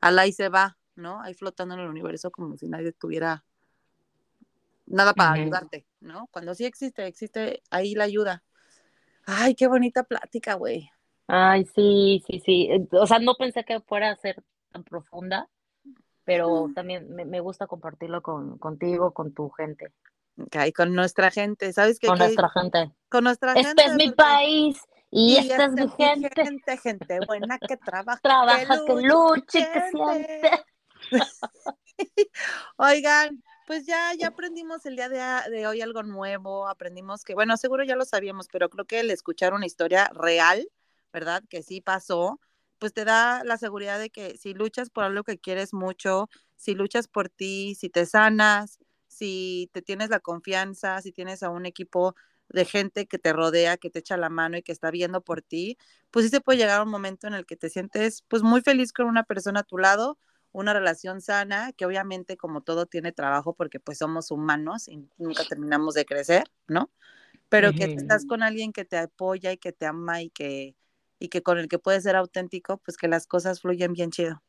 [0.00, 1.20] ala y se va, ¿no?
[1.22, 3.44] Ahí flotando en el universo como si nadie tuviera
[4.86, 6.28] nada para ayudarte, ¿no?
[6.30, 8.44] Cuando sí existe, existe ahí la ayuda.
[9.26, 10.88] Ay, qué bonita plática, güey.
[11.26, 12.68] Ay, sí, sí, sí.
[12.70, 15.48] Eh, o sea, no pensé que fuera a ser tan profunda,
[16.24, 19.92] pero también me, gusta compartirlo con, contigo, con tu gente.
[20.38, 22.08] Ok, con nuestra gente, ¿sabes qué?
[22.08, 22.92] Con nuestra gente.
[23.08, 23.82] Con nuestra este gente.
[23.82, 24.80] Este es mi país
[25.10, 26.30] y, esta, es mi gente.
[26.34, 26.76] gente.
[26.76, 28.20] Gente buena que trabaja.
[28.20, 30.64] Trabaja, que luche, que siente.
[32.76, 37.84] Oigan, pues ya, ya aprendimos el día de, hoy algo nuevo, aprendimos que, bueno, seguro
[37.84, 40.68] ya lo sabíamos, pero creo que el escuchar una historia real,
[41.12, 41.42] ¿verdad?
[41.48, 42.40] Que sí pasó,
[42.78, 46.74] pues te da la seguridad de que si luchas por algo que quieres mucho, si
[46.74, 48.78] luchas por ti, si te sanas,
[49.16, 52.14] si te tienes la confianza, si tienes a un equipo
[52.48, 55.42] de gente que te rodea, que te echa la mano y que está viendo por
[55.42, 55.78] ti,
[56.10, 58.60] pues sí se puede llegar a un momento en el que te sientes pues muy
[58.60, 60.18] feliz con una persona a tu lado
[60.56, 65.44] una relación sana, que obviamente como todo tiene trabajo porque pues somos humanos y nunca
[65.44, 66.90] terminamos de crecer, ¿no?
[67.50, 70.74] Pero que estás con alguien que te apoya y que te ama y que,
[71.18, 74.42] y que con el que puedes ser auténtico, pues que las cosas fluyen bien chido.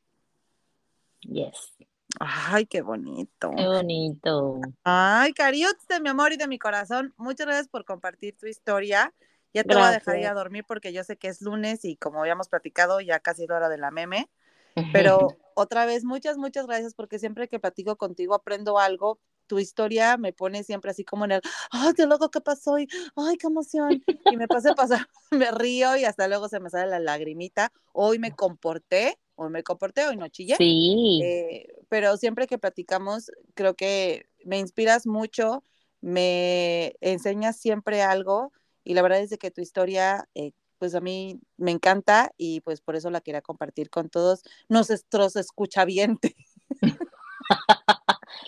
[1.22, 1.74] Yes.
[2.20, 3.52] Ay, qué bonito.
[3.56, 4.62] Qué bonito.
[4.84, 9.14] Ay, Cariux de mi amor y de mi corazón, muchas gracias por compartir tu historia.
[9.54, 11.98] Ya te voy a dejar ir a dormir porque yo sé que es lunes y
[11.98, 14.30] como habíamos platicado, ya casi es hora de la meme.
[14.94, 19.20] Pero otra vez, muchas, muchas gracias porque siempre que platico contigo aprendo algo.
[19.48, 21.42] Tu historia me pone siempre así como en el,
[21.72, 24.04] ay, qué loco que pasó, ay, qué emoción.
[24.30, 27.72] Y me pasa pasar, me río y hasta luego se me sale la lagrimita.
[27.94, 30.56] Hoy me comporté, hoy me comporté, hoy no chillé.
[30.58, 31.22] Sí.
[31.24, 35.64] Eh, pero siempre que platicamos, creo que me inspiras mucho,
[36.02, 38.52] me enseñas siempre algo
[38.84, 42.62] y la verdad es de que tu historia eh, pues a mí me encanta y
[42.62, 46.36] pues por eso la quería compartir con todos nuestros escuchavientes.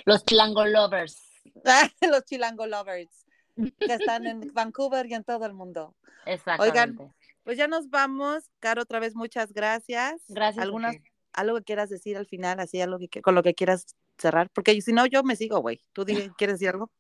[0.06, 1.18] Los chilango lovers.
[2.02, 3.26] Los chilango lovers
[3.56, 5.95] que están en Vancouver y en todo el mundo.
[6.26, 6.80] Exactamente.
[6.80, 7.14] Oigan,
[7.50, 8.44] pues ya nos vamos.
[8.60, 10.22] Caro, otra vez muchas gracias.
[10.28, 10.64] Gracias.
[10.64, 10.98] Algunas,
[11.34, 14.80] algo que quieras decir al final, así algo que con lo que quieras cerrar, porque
[14.84, 15.84] si no yo me sigo, güey.
[15.92, 16.06] ¿Tú
[16.38, 16.92] quieres decir algo?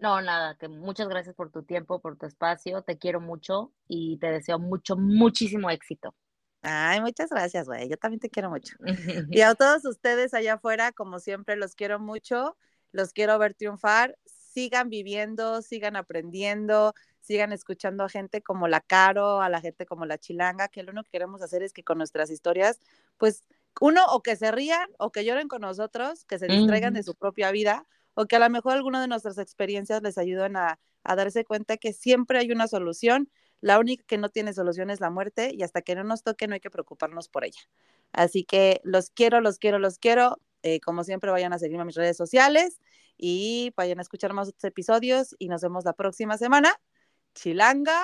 [0.00, 4.18] No, nada, que muchas gracias por tu tiempo, por tu espacio, te quiero mucho y
[4.18, 6.12] te deseo mucho, muchísimo éxito.
[6.62, 7.88] Ay, muchas gracias, güey.
[7.88, 8.74] Yo también te quiero mucho.
[9.30, 12.56] y a todos ustedes allá afuera, como siempre, los quiero mucho,
[12.90, 14.18] los quiero ver triunfar.
[14.24, 16.94] Sigan viviendo, sigan aprendiendo,
[17.24, 20.92] sigan escuchando a gente como la Caro, a la gente como la Chilanga, que lo
[20.92, 22.78] único que queremos hacer es que con nuestras historias,
[23.16, 23.44] pues
[23.80, 27.14] uno, o que se rían o que lloren con nosotros, que se distraigan de su
[27.14, 31.44] propia vida, o que a lo mejor alguna de nuestras experiencias les ayuden a, darse
[31.44, 33.30] cuenta que siempre hay una solución.
[33.60, 36.46] La única que no tiene solución es la muerte y hasta que no nos toque
[36.46, 37.60] no hay que preocuparnos por ella.
[38.12, 40.38] Así que los quiero, los quiero, los quiero.
[40.62, 42.78] Eh, como siempre, vayan a seguirme a mis redes sociales
[43.18, 46.74] y vayan a escuchar más otros episodios y nos vemos la próxima semana.
[47.34, 48.00] Chilanga,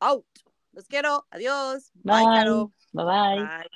[0.00, 0.26] out.
[0.72, 1.26] Los quiero.
[1.30, 1.90] Adiós.
[1.94, 2.24] Bye.
[2.92, 3.04] Bye.
[3.04, 3.04] bye.
[3.04, 3.68] bye.